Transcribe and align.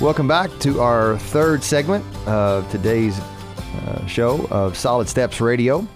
Welcome 0.00 0.28
back 0.28 0.56
to 0.60 0.80
our 0.80 1.18
third 1.18 1.64
segment 1.64 2.04
of 2.24 2.70
today's 2.70 3.18
uh, 3.18 4.06
show 4.06 4.46
of 4.46 4.76
Solid 4.76 5.08
Steps 5.08 5.40
Radio. 5.40 5.88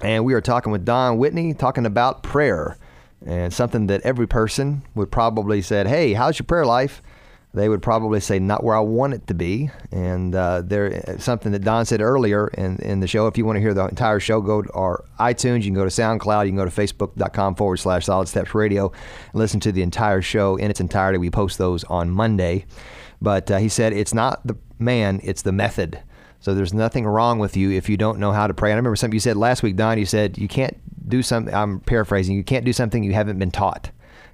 And 0.00 0.24
we 0.24 0.32
are 0.32 0.40
talking 0.40 0.72
with 0.72 0.86
Don 0.86 1.18
Whitney, 1.18 1.52
talking 1.52 1.84
about 1.84 2.22
prayer 2.22 2.78
and 3.26 3.52
something 3.52 3.88
that 3.88 4.00
every 4.00 4.26
person 4.26 4.82
would 4.94 5.12
probably 5.12 5.60
said, 5.60 5.86
"Hey, 5.86 6.14
how's 6.14 6.38
your 6.38 6.46
prayer 6.46 6.64
life?" 6.64 7.02
They 7.52 7.68
would 7.68 7.82
probably 7.82 8.20
say, 8.20 8.38
"Not 8.38 8.64
where 8.64 8.74
I 8.74 8.80
want 8.80 9.12
it 9.12 9.26
to 9.26 9.34
be." 9.34 9.70
And 9.92 10.34
uh, 10.34 10.62
there, 10.64 11.18
something 11.18 11.52
that 11.52 11.62
Don 11.62 11.84
said 11.84 12.00
earlier 12.00 12.48
in, 12.48 12.78
in 12.78 13.00
the 13.00 13.06
show. 13.06 13.26
If 13.26 13.36
you 13.36 13.44
want 13.44 13.56
to 13.56 13.60
hear 13.60 13.74
the 13.74 13.84
entire 13.88 14.20
show, 14.20 14.40
go 14.40 14.62
to 14.62 14.72
our 14.72 15.04
iTunes. 15.20 15.58
You 15.58 15.64
can 15.64 15.74
go 15.74 15.84
to 15.84 15.90
SoundCloud. 15.90 16.46
You 16.46 16.52
can 16.52 16.56
go 16.56 16.64
to 16.64 16.70
Facebook.com 16.70 17.56
forward 17.56 17.76
slash 17.76 18.06
Solid 18.06 18.28
Steps 18.28 18.54
Radio 18.54 18.90
and 18.90 19.34
listen 19.34 19.60
to 19.60 19.72
the 19.72 19.82
entire 19.82 20.22
show 20.22 20.56
in 20.56 20.70
its 20.70 20.80
entirety. 20.80 21.18
We 21.18 21.30
post 21.30 21.58
those 21.58 21.84
on 21.84 22.10
Monday. 22.10 22.64
But 23.20 23.50
uh, 23.50 23.58
he 23.58 23.68
said 23.68 23.92
it's 23.92 24.14
not 24.14 24.46
the 24.46 24.56
man, 24.78 25.20
it's 25.22 25.42
the 25.42 25.52
method. 25.52 26.00
So 26.40 26.54
there's 26.54 26.72
nothing 26.72 27.04
wrong 27.04 27.38
with 27.38 27.56
you 27.56 27.72
if 27.72 27.88
you 27.88 27.96
don't 27.96 28.18
know 28.18 28.30
how 28.30 28.46
to 28.46 28.54
pray. 28.54 28.70
And 28.70 28.76
I 28.76 28.78
remember 28.78 28.96
something 28.96 29.14
you 29.14 29.20
said 29.20 29.36
last 29.36 29.62
week, 29.62 29.76
Don. 29.76 29.98
You 29.98 30.06
said 30.06 30.38
you 30.38 30.48
can't 30.48 30.76
do 31.08 31.22
something. 31.22 31.52
I'm 31.52 31.80
paraphrasing. 31.80 32.36
You 32.36 32.44
can't 32.44 32.64
do 32.64 32.72
something 32.72 33.02
you 33.02 33.12
haven't 33.12 33.38
been 33.38 33.50
taught, 33.50 33.90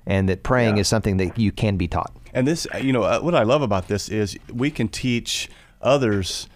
and 0.07 0.29
that 0.29 0.43
praying 0.43 0.77
yeah. 0.77 0.83
is 0.83 0.89
something 0.89 1.17
that 1.17 1.39
you 1.39 1.51
can 1.51 1.77
be 1.77 1.89
taught. 1.89 2.15
And 2.35 2.47
this, 2.47 2.67
you 2.81 2.93
know, 2.93 3.05
uh, 3.05 3.21
what 3.21 3.35
I 3.35 3.45
love 3.45 3.63
about 3.63 3.89
this 3.89 4.09
is 4.09 4.37
we 4.53 4.71
can 4.71 4.89
teach 4.89 5.49
others 5.81 6.49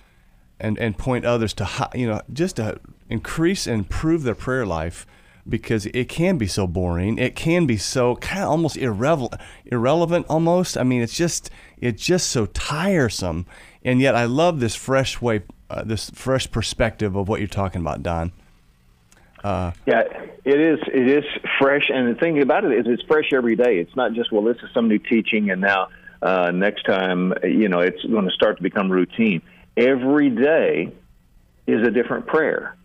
and 0.61 0.79
and 0.79 0.99
point 0.99 1.25
others 1.25 1.55
to, 1.55 1.91
you 1.95 2.07
know, 2.07 2.21
just 2.33 2.57
to 2.57 2.79
increase 3.09 3.67
and 3.67 3.79
improve 3.79 4.25
their 4.25 4.35
prayer 4.35 4.67
life 4.67 5.07
because 5.49 5.87
it 5.87 6.09
can 6.09 6.39
be 6.39 6.47
so 6.47 6.67
boring. 6.67 7.19
It 7.19 7.35
can 7.35 7.67
be 7.67 7.77
so 7.77 8.17
kind 8.17 8.43
of 8.43 8.51
almost 8.51 8.77
irrelevant, 8.77 9.41
irrelevant 9.67 10.27
almost. 10.29 10.77
I 10.77 10.83
mean, 10.83 11.03
it's 11.03 11.17
just 11.17 11.51
it's 11.79 12.05
just 12.05 12.31
so 12.31 12.47
tiresome. 12.47 13.47
And 13.85 14.01
yet, 14.01 14.15
I 14.15 14.25
love 14.25 14.61
this 14.61 14.75
fresh 14.75 15.21
way, 15.21 15.43
uh, 15.71 15.85
this 15.85 16.11
fresh 16.11 16.51
perspective 16.51 17.17
of 17.17 17.29
what 17.29 17.41
you're 17.41 17.49
talking 17.49 17.81
about, 17.81 18.03
Don. 18.03 18.33
Uh, 19.45 19.73
yeah, 19.87 20.03
it 20.45 20.61
is. 20.61 20.81
It 20.93 21.09
is 21.09 21.25
fresh, 21.59 21.91
and 21.93 22.15
the 22.15 22.19
thing 22.19 22.43
about 22.43 22.65
it 22.65 22.73
is, 22.73 22.87
it's 22.89 23.03
fresh 23.05 23.33
every 23.33 23.57
day. 23.57 23.79
It's 23.79 23.95
not 23.95 24.13
just 24.13 24.33
well, 24.33 24.43
this 24.43 24.57
is 24.63 24.71
some 24.75 24.89
new 24.89 24.99
teaching, 24.99 25.51
and 25.51 25.61
now 25.61 25.89
uh, 26.23 26.51
next 26.51 26.83
time, 26.83 27.33
you 27.45 27.69
know, 27.69 27.81
it's 27.81 28.03
going 28.05 28.25
to 28.25 28.33
start 28.33 28.57
to 28.57 28.63
become 28.63 28.91
routine. 28.91 29.43
Every 29.77 30.31
day 30.31 30.93
is 31.69 31.87
a 31.87 31.91
different 31.91 32.27
prayer 32.27 32.77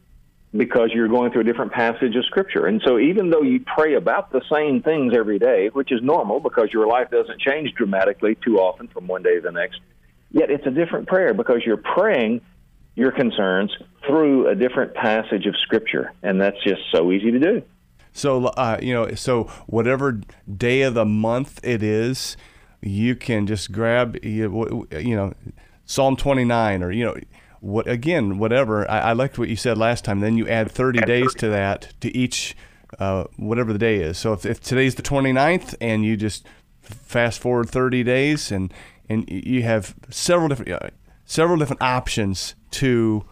because 0.56 0.92
you're 0.94 1.08
going 1.08 1.32
through 1.32 1.42
a 1.42 1.46
different 1.46 1.72
passage 1.72 2.16
of 2.16 2.26
Scripture. 2.26 2.68
And 2.68 2.82
so, 2.86 3.00
even 3.00 3.30
though 3.30 3.42
you 3.42 3.60
pray 3.60 3.96
about 3.96 4.32
the 4.32 4.42
same 4.52 4.82
things 4.82 5.14
every 5.16 5.40
day, 5.40 5.70
which 5.74 5.92
is 5.92 6.02
normal 6.02 6.40
because 6.40 6.70
your 6.72 6.88
life 6.88 7.10
doesn't 7.10 7.40
change 7.40 7.74
dramatically 7.74 8.38
too 8.44 8.60
often 8.60 8.88
from 8.88 9.08
one 9.08 9.24
day 9.24 9.36
to 9.36 9.42
the 9.42 9.52
next, 9.52 9.80
yet 10.32 10.52
it's 10.52 10.66
a 10.68 10.72
different 10.72 11.08
prayer 11.08 11.34
because 11.34 11.62
you're 11.66 11.78
praying 11.78 12.42
your 12.96 13.12
concerns 13.12 13.76
through 14.06 14.48
a 14.48 14.56
different 14.56 14.94
passage 14.94 15.48
of 15.48 15.56
Scripture. 15.58 16.14
And 16.22 16.40
that's 16.40 16.62
just 16.64 16.82
so 16.92 17.12
easy 17.12 17.32
to 17.32 17.40
do. 17.40 17.64
So, 18.12 18.46
uh, 18.46 18.78
you 18.80 18.94
know, 18.94 19.16
so 19.16 19.46
whatever 19.66 20.22
day 20.56 20.84
of 20.84 20.94
the 20.94 21.06
month 21.06 21.60
it 21.64 21.82
is, 21.82 22.38
you 22.82 23.16
can 23.16 23.48
just 23.48 23.72
grab, 23.72 24.24
you 24.24 24.50
know, 25.16 25.34
Psalm 25.86 26.16
29 26.16 26.84
or, 26.84 26.92
you 26.92 27.06
know, 27.06 27.16
what 27.64 27.88
again, 27.88 28.38
whatever. 28.40 28.90
I, 28.92 29.00
I 29.00 29.14
liked 29.14 29.40
what 29.40 29.48
you 29.48 29.56
said 29.56 29.78
last 29.78 30.04
time. 30.04 30.20
Then 30.20 30.36
you 30.38 30.48
add 30.50 30.70
30 30.70 31.02
days 31.02 31.34
to 31.36 31.48
that 31.50 31.94
to 32.02 32.16
each 32.16 32.58
uh, 33.00 33.24
whatever 33.38 33.72
the 33.72 33.80
day 33.80 33.98
is. 33.98 34.18
So 34.18 34.34
if, 34.34 34.46
if 34.46 34.60
today's 34.60 34.96
the 34.96 35.02
29th 35.02 35.74
and 35.80 36.04
you 36.04 36.18
just 36.18 36.46
fast 36.82 37.40
forward 37.40 37.70
30 37.70 38.04
days 38.04 38.52
and 38.52 38.74
and 39.08 39.30
you 39.30 39.64
have 39.64 39.96
several 40.10 40.50
different 40.50 40.72
uh, 40.72 40.90
several 41.24 41.58
different 41.58 41.82
options 41.82 42.56
to 42.72 43.24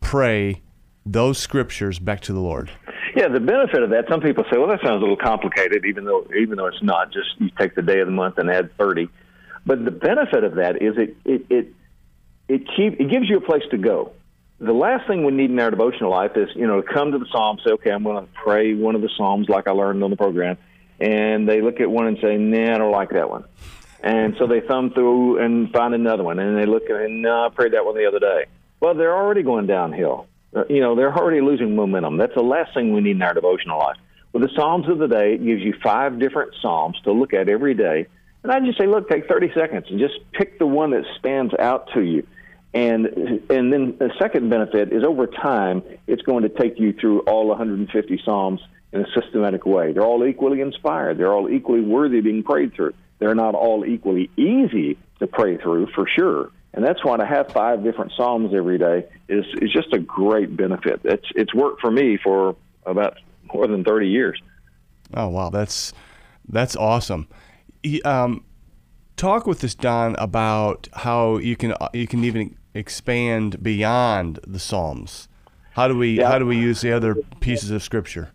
pray 0.00 0.60
those 1.06 1.38
scriptures 1.38 1.98
back 1.98 2.20
to 2.20 2.34
the 2.34 2.40
Lord. 2.40 2.70
Yeah, 3.16 3.28
the 3.28 3.40
benefit 3.40 3.82
of 3.82 3.90
that, 3.90 4.04
some 4.10 4.20
people 4.20 4.44
say, 4.50 4.58
well, 4.58 4.68
that 4.68 4.80
sounds 4.82 4.98
a 4.98 5.00
little 5.00 5.16
complicated, 5.16 5.86
even 5.86 6.04
though 6.04 6.26
even 6.38 6.56
though 6.56 6.66
it's 6.66 6.82
not. 6.82 7.10
Just 7.10 7.28
you 7.38 7.50
take 7.58 7.74
the 7.74 7.82
day 7.82 8.00
of 8.00 8.06
the 8.06 8.12
month 8.12 8.36
and 8.36 8.50
add 8.50 8.76
thirty. 8.76 9.08
But 9.64 9.84
the 9.86 9.90
benefit 9.90 10.44
of 10.44 10.56
that 10.56 10.82
is 10.82 10.98
it 10.98 11.16
it, 11.24 11.46
it 11.48 11.74
it 12.48 12.62
keep 12.76 13.00
it 13.00 13.10
gives 13.10 13.28
you 13.28 13.38
a 13.38 13.40
place 13.40 13.62
to 13.70 13.78
go. 13.78 14.12
The 14.58 14.72
last 14.72 15.08
thing 15.08 15.24
we 15.24 15.32
need 15.32 15.50
in 15.50 15.58
our 15.58 15.70
devotional 15.70 16.10
life 16.10 16.32
is, 16.36 16.48
you 16.54 16.66
know, 16.66 16.80
to 16.80 16.92
come 16.92 17.10
to 17.12 17.18
the 17.18 17.26
psalm, 17.32 17.58
say, 17.64 17.72
okay, 17.72 17.90
I'm 17.90 18.04
going 18.04 18.24
to 18.24 18.32
pray 18.32 18.74
one 18.74 18.94
of 18.94 19.02
the 19.02 19.10
psalms 19.16 19.48
like 19.48 19.66
I 19.66 19.72
learned 19.72 20.04
on 20.04 20.10
the 20.10 20.16
program, 20.16 20.56
and 21.00 21.48
they 21.48 21.60
look 21.60 21.80
at 21.80 21.90
one 21.90 22.06
and 22.06 22.18
say, 22.22 22.36
nah, 22.36 22.74
I 22.74 22.78
don't 22.78 22.92
like 22.92 23.10
that 23.10 23.28
one, 23.28 23.44
and 24.02 24.36
so 24.38 24.46
they 24.46 24.60
thumb 24.60 24.92
through 24.92 25.44
and 25.44 25.72
find 25.72 25.94
another 25.94 26.22
one, 26.22 26.38
and 26.38 26.56
they 26.56 26.66
look 26.66 26.84
at, 26.84 26.96
and 26.96 27.22
no, 27.22 27.46
I 27.46 27.48
prayed 27.48 27.72
that 27.72 27.84
one 27.84 27.96
the 27.96 28.06
other 28.06 28.20
day. 28.20 28.46
Well, 28.78 28.94
they're 28.94 29.16
already 29.16 29.42
going 29.42 29.66
downhill. 29.66 30.26
Uh, 30.54 30.64
you 30.68 30.80
know, 30.80 30.94
they're 30.94 31.16
already 31.16 31.40
losing 31.40 31.74
momentum. 31.74 32.18
That's 32.18 32.34
the 32.34 32.42
last 32.42 32.74
thing 32.74 32.92
we 32.92 33.00
need 33.00 33.16
in 33.16 33.22
our 33.22 33.34
devotional 33.34 33.78
life. 33.78 33.96
With 34.32 34.42
the 34.42 34.50
Psalms 34.54 34.88
of 34.88 34.98
the 34.98 35.08
day, 35.08 35.34
it 35.34 35.44
gives 35.44 35.62
you 35.62 35.74
five 35.82 36.18
different 36.18 36.54
Psalms 36.60 37.00
to 37.04 37.12
look 37.12 37.34
at 37.34 37.48
every 37.48 37.74
day. 37.74 38.06
And 38.42 38.50
I 38.50 38.60
just 38.60 38.78
say, 38.78 38.86
look, 38.86 39.08
take 39.08 39.28
30 39.28 39.52
seconds 39.54 39.86
and 39.88 39.98
just 39.98 40.14
pick 40.32 40.58
the 40.58 40.66
one 40.66 40.90
that 40.90 41.04
stands 41.18 41.54
out 41.58 41.90
to 41.94 42.00
you. 42.00 42.26
And 42.74 43.06
and 43.50 43.72
then 43.72 43.96
the 43.98 44.10
second 44.18 44.48
benefit 44.48 44.92
is 44.92 45.04
over 45.04 45.26
time, 45.26 45.82
it's 46.06 46.22
going 46.22 46.42
to 46.42 46.48
take 46.48 46.78
you 46.78 46.94
through 46.94 47.20
all 47.20 47.48
150 47.48 48.22
Psalms 48.24 48.60
in 48.92 49.02
a 49.02 49.06
systematic 49.12 49.66
way. 49.66 49.92
They're 49.92 50.04
all 50.04 50.24
equally 50.24 50.60
inspired. 50.62 51.18
They're 51.18 51.32
all 51.32 51.50
equally 51.50 51.82
worthy 51.82 52.18
of 52.18 52.24
being 52.24 52.42
prayed 52.42 52.74
through. 52.74 52.94
They're 53.18 53.34
not 53.34 53.54
all 53.54 53.84
equally 53.84 54.30
easy 54.36 54.98
to 55.18 55.26
pray 55.26 55.58
through, 55.58 55.88
for 55.94 56.08
sure. 56.08 56.50
And 56.74 56.84
that's 56.84 57.04
why 57.04 57.18
to 57.18 57.26
have 57.26 57.52
five 57.52 57.84
different 57.84 58.12
Psalms 58.16 58.54
every 58.54 58.78
day 58.78 59.04
is 59.28 59.44
is 59.60 59.70
just 59.70 59.92
a 59.92 59.98
great 59.98 60.56
benefit. 60.56 61.02
It's 61.04 61.26
it's 61.34 61.54
worked 61.54 61.82
for 61.82 61.90
me 61.90 62.16
for 62.16 62.56
about 62.86 63.18
more 63.52 63.66
than 63.66 63.84
30 63.84 64.08
years. 64.08 64.40
Oh 65.12 65.28
wow, 65.28 65.50
that's 65.50 65.92
that's 66.48 66.74
awesome. 66.74 67.28
Um, 68.04 68.44
talk 69.16 69.46
with 69.46 69.62
us, 69.64 69.74
Don, 69.74 70.16
about 70.16 70.88
how 70.92 71.38
you 71.38 71.56
can 71.56 71.74
you 71.92 72.06
can 72.06 72.24
even 72.24 72.56
expand 72.74 73.62
beyond 73.62 74.40
the 74.46 74.58
Psalms? 74.58 75.28
How 75.72 75.88
do 75.88 75.96
we 75.96 76.18
yeah. 76.18 76.30
how 76.30 76.38
do 76.38 76.46
we 76.46 76.56
use 76.56 76.80
the 76.80 76.92
other 76.92 77.16
pieces 77.40 77.70
of 77.70 77.82
Scripture? 77.82 78.30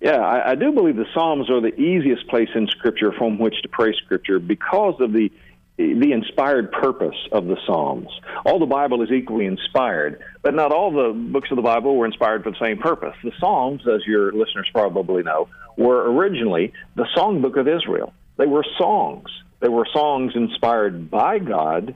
Yeah, 0.00 0.18
I, 0.18 0.52
I 0.52 0.54
do 0.54 0.72
believe 0.72 0.96
the 0.96 1.06
Psalms 1.12 1.50
are 1.50 1.60
the 1.60 1.74
easiest 1.78 2.26
place 2.28 2.48
in 2.54 2.66
Scripture 2.68 3.12
from 3.12 3.38
which 3.38 3.60
to 3.62 3.68
pray 3.68 3.92
Scripture 4.04 4.38
because 4.38 4.94
of 5.00 5.12
the 5.12 5.30
the 5.76 6.12
inspired 6.12 6.70
purpose 6.72 7.16
of 7.32 7.46
the 7.46 7.56
Psalms. 7.66 8.08
All 8.44 8.58
the 8.58 8.66
Bible 8.66 9.02
is 9.02 9.10
equally 9.10 9.46
inspired, 9.46 10.20
but 10.42 10.54
not 10.54 10.72
all 10.72 10.92
the 10.92 11.14
books 11.14 11.50
of 11.50 11.56
the 11.56 11.62
Bible 11.62 11.96
were 11.96 12.04
inspired 12.04 12.42
for 12.44 12.50
the 12.50 12.58
same 12.62 12.76
purpose. 12.78 13.14
The 13.24 13.32
Psalms, 13.40 13.82
as 13.88 14.04
your 14.06 14.30
listeners 14.32 14.68
probably 14.74 15.22
know, 15.22 15.48
were 15.78 16.12
originally 16.12 16.74
the 16.96 17.06
songbook 17.16 17.58
of 17.58 17.66
Israel. 17.66 18.12
They 18.40 18.46
were 18.46 18.64
songs. 18.78 19.28
They 19.60 19.68
were 19.68 19.86
songs 19.92 20.32
inspired 20.34 21.10
by 21.10 21.38
God 21.38 21.94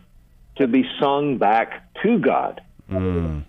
to 0.59 0.67
be 0.69 0.83
sung 1.01 1.39
back 1.39 1.69
to 2.03 2.19
God. 2.19 2.61
Mm. 2.91 3.45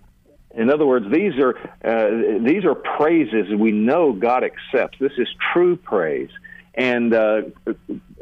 In 0.54 0.70
other 0.70 0.86
words, 0.86 1.06
these 1.12 1.34
are 1.38 1.54
uh, 1.84 2.38
these 2.50 2.64
are 2.64 2.74
praises 2.74 3.54
we 3.54 3.72
know 3.88 4.14
God 4.14 4.42
accepts. 4.50 4.96
This 4.98 5.16
is 5.18 5.28
true 5.52 5.76
praise. 5.76 6.30
And 6.74 7.12
uh, 7.12 7.42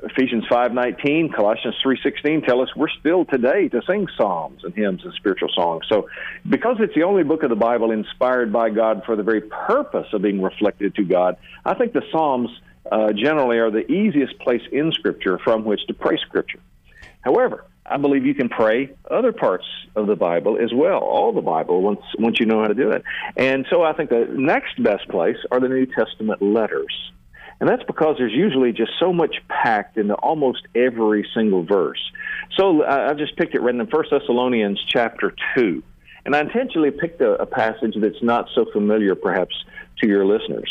Ephesians 0.02 0.44
five 0.48 0.72
nineteen, 0.72 1.32
Colossians 1.32 1.76
three 1.80 1.98
sixteen 2.02 2.42
tell 2.42 2.60
us 2.60 2.68
we're 2.74 2.96
still 3.00 3.24
today 3.24 3.68
to 3.68 3.80
sing 3.88 4.08
psalms 4.16 4.60
and 4.64 4.74
hymns 4.74 5.02
and 5.04 5.12
spiritual 5.14 5.50
songs. 5.54 5.84
So, 5.88 6.08
because 6.56 6.76
it's 6.80 6.94
the 6.94 7.04
only 7.04 7.22
book 7.22 7.42
of 7.44 7.50
the 7.50 7.62
Bible 7.70 7.92
inspired 7.92 8.52
by 8.52 8.70
God 8.70 9.02
for 9.06 9.14
the 9.14 9.22
very 9.30 9.42
purpose 9.42 10.08
of 10.12 10.22
being 10.22 10.42
reflected 10.42 10.96
to 10.96 11.04
God, 11.04 11.36
I 11.64 11.74
think 11.74 11.92
the 11.92 12.02
Psalms 12.10 12.50
uh, 12.90 13.12
generally 13.12 13.58
are 13.58 13.70
the 13.70 13.90
easiest 13.90 14.38
place 14.38 14.62
in 14.72 14.92
Scripture 14.92 15.38
from 15.38 15.64
which 15.64 15.86
to 15.86 15.94
pray 15.94 16.18
Scripture. 16.18 16.60
However, 17.22 17.64
I 17.86 17.98
believe 17.98 18.24
you 18.24 18.34
can 18.34 18.48
pray 18.48 18.94
other 19.10 19.32
parts 19.32 19.66
of 19.94 20.06
the 20.06 20.16
Bible 20.16 20.58
as 20.58 20.72
well, 20.72 20.98
all 20.98 21.32
the 21.32 21.42
Bible 21.42 21.82
once 21.82 22.00
once 22.18 22.40
you 22.40 22.46
know 22.46 22.60
how 22.62 22.68
to 22.68 22.74
do 22.74 22.90
it. 22.90 23.02
And 23.36 23.66
so 23.70 23.82
I 23.82 23.92
think 23.92 24.10
the 24.10 24.26
next 24.30 24.82
best 24.82 25.08
place 25.08 25.36
are 25.50 25.60
the 25.60 25.68
New 25.68 25.86
Testament 25.86 26.40
letters. 26.40 26.94
And 27.60 27.68
that's 27.68 27.84
because 27.84 28.16
there's 28.18 28.32
usually 28.32 28.72
just 28.72 28.92
so 28.98 29.12
much 29.12 29.36
packed 29.48 29.96
into 29.96 30.14
almost 30.14 30.66
every 30.74 31.26
single 31.34 31.62
verse. 31.62 32.00
So 32.56 32.84
I've 32.84 33.16
just 33.16 33.36
picked 33.36 33.54
it 33.54 33.62
written 33.62 33.80
in 33.80 33.86
1 33.86 34.04
Thessalonians 34.10 34.82
chapter 34.88 35.34
2. 35.56 35.82
And 36.26 36.34
I 36.34 36.40
intentionally 36.40 36.90
picked 36.90 37.20
a, 37.20 37.32
a 37.34 37.46
passage 37.46 37.94
that's 38.00 38.22
not 38.22 38.48
so 38.54 38.66
familiar 38.72 39.14
perhaps 39.14 39.54
to 40.00 40.08
your 40.08 40.24
listeners. 40.24 40.70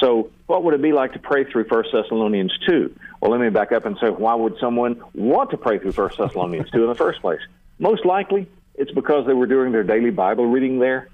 So, 0.00 0.30
what 0.46 0.64
would 0.64 0.74
it 0.74 0.82
be 0.82 0.92
like 0.92 1.12
to 1.14 1.18
pray 1.18 1.44
through 1.44 1.64
1 1.64 1.84
Thessalonians 1.92 2.52
2? 2.66 2.94
Well, 3.20 3.30
let 3.30 3.40
me 3.40 3.50
back 3.50 3.72
up 3.72 3.84
and 3.84 3.96
say, 4.00 4.08
why 4.08 4.34
would 4.34 4.56
someone 4.60 5.02
want 5.14 5.50
to 5.50 5.56
pray 5.56 5.78
through 5.78 5.92
1 5.92 6.10
Thessalonians 6.16 6.70
2 6.70 6.82
in 6.82 6.88
the 6.88 6.94
first 6.94 7.20
place? 7.20 7.40
Most 7.78 8.04
likely, 8.04 8.46
it's 8.74 8.92
because 8.92 9.26
they 9.26 9.34
were 9.34 9.46
doing 9.46 9.72
their 9.72 9.82
daily 9.82 10.10
Bible 10.10 10.46
reading 10.46 10.78
there, 10.78 11.08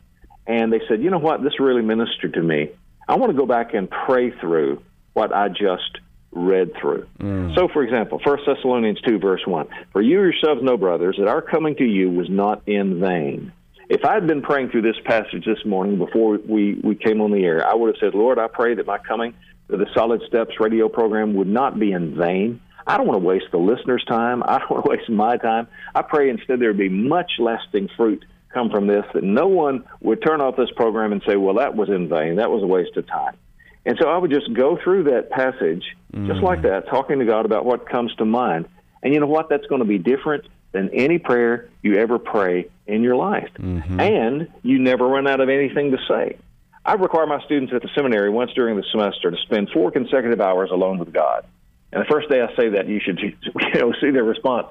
and 0.46 0.72
they 0.72 0.80
said, 0.88 1.02
you 1.02 1.10
know 1.10 1.18
what, 1.18 1.42
this 1.42 1.58
really 1.58 1.82
ministered 1.82 2.34
to 2.34 2.42
me. 2.42 2.70
I 3.08 3.16
want 3.16 3.32
to 3.32 3.38
go 3.38 3.46
back 3.46 3.74
and 3.74 3.88
pray 3.90 4.30
through 4.30 4.82
what 5.14 5.32
I 5.34 5.48
just 5.48 5.98
read 6.32 6.72
through. 6.80 7.06
Mm. 7.20 7.54
So, 7.54 7.68
for 7.68 7.82
example, 7.82 8.20
1 8.22 8.38
Thessalonians 8.46 9.00
2, 9.02 9.18
verse 9.18 9.46
1 9.46 9.68
For 9.92 10.02
you 10.02 10.20
yourselves 10.20 10.62
know, 10.62 10.76
brothers, 10.76 11.16
that 11.18 11.28
our 11.28 11.42
coming 11.42 11.76
to 11.76 11.84
you 11.84 12.10
was 12.10 12.28
not 12.28 12.62
in 12.66 13.00
vain. 13.00 13.52
If 13.88 14.04
I 14.04 14.14
had 14.14 14.26
been 14.26 14.42
praying 14.42 14.70
through 14.70 14.82
this 14.82 14.96
passage 15.04 15.44
this 15.44 15.64
morning 15.64 15.98
before 15.98 16.38
we, 16.38 16.80
we 16.82 16.94
came 16.94 17.20
on 17.20 17.30
the 17.32 17.44
air, 17.44 17.66
I 17.66 17.74
would 17.74 17.88
have 17.88 18.00
said, 18.00 18.14
Lord, 18.14 18.38
I 18.38 18.48
pray 18.48 18.74
that 18.74 18.86
my 18.86 18.98
coming 18.98 19.34
to 19.70 19.76
the 19.76 19.86
Solid 19.94 20.22
Steps 20.26 20.58
radio 20.58 20.88
program 20.88 21.34
would 21.34 21.48
not 21.48 21.78
be 21.78 21.92
in 21.92 22.16
vain. 22.16 22.60
I 22.86 22.96
don't 22.96 23.06
want 23.06 23.20
to 23.20 23.26
waste 23.26 23.46
the 23.50 23.58
listener's 23.58 24.04
time. 24.04 24.42
I 24.42 24.58
don't 24.58 24.70
want 24.70 24.84
to 24.84 24.90
waste 24.90 25.10
my 25.10 25.36
time. 25.36 25.68
I 25.94 26.02
pray 26.02 26.30
instead 26.30 26.60
there 26.60 26.68
would 26.68 26.78
be 26.78 26.88
much 26.88 27.32
lasting 27.38 27.88
fruit 27.96 28.24
come 28.52 28.70
from 28.70 28.86
this, 28.86 29.04
that 29.12 29.24
no 29.24 29.48
one 29.48 29.84
would 30.00 30.22
turn 30.24 30.40
off 30.40 30.56
this 30.56 30.70
program 30.76 31.12
and 31.12 31.20
say, 31.26 31.36
well, 31.36 31.56
that 31.56 31.74
was 31.74 31.88
in 31.88 32.08
vain. 32.08 32.36
That 32.36 32.50
was 32.50 32.62
a 32.62 32.66
waste 32.66 32.96
of 32.96 33.06
time. 33.06 33.36
And 33.84 33.98
so 34.00 34.08
I 34.08 34.16
would 34.16 34.30
just 34.30 34.52
go 34.54 34.78
through 34.82 35.04
that 35.04 35.28
passage 35.30 35.82
just 36.14 36.40
mm. 36.40 36.42
like 36.42 36.62
that, 36.62 36.86
talking 36.88 37.18
to 37.18 37.24
God 37.24 37.44
about 37.44 37.64
what 37.64 37.88
comes 37.88 38.14
to 38.14 38.24
mind. 38.24 38.66
And 39.02 39.12
you 39.12 39.20
know 39.20 39.26
what? 39.26 39.48
That's 39.50 39.66
going 39.66 39.80
to 39.80 39.86
be 39.86 39.98
different 39.98 40.44
than 40.74 40.90
any 40.90 41.18
prayer 41.18 41.70
you 41.82 41.94
ever 41.94 42.18
pray 42.18 42.68
in 42.86 43.02
your 43.02 43.16
life. 43.16 43.48
Mm-hmm. 43.58 44.00
And 44.00 44.48
you 44.62 44.78
never 44.78 45.06
run 45.06 45.26
out 45.26 45.40
of 45.40 45.48
anything 45.48 45.92
to 45.92 45.98
say. 46.06 46.36
I 46.84 46.94
require 46.94 47.26
my 47.26 47.42
students 47.44 47.72
at 47.72 47.80
the 47.80 47.88
seminary 47.94 48.28
once 48.28 48.52
during 48.52 48.76
the 48.76 48.84
semester 48.90 49.30
to 49.30 49.36
spend 49.38 49.70
four 49.70 49.90
consecutive 49.90 50.40
hours 50.40 50.70
alone 50.70 50.98
with 50.98 51.12
God. 51.14 51.46
And 51.92 52.02
the 52.02 52.06
first 52.10 52.28
day 52.28 52.42
I 52.42 52.54
say 52.56 52.70
that, 52.70 52.88
you 52.88 53.00
should 53.00 53.20
you 53.22 53.80
know 53.80 53.94
see 54.00 54.10
their 54.10 54.24
response. 54.24 54.66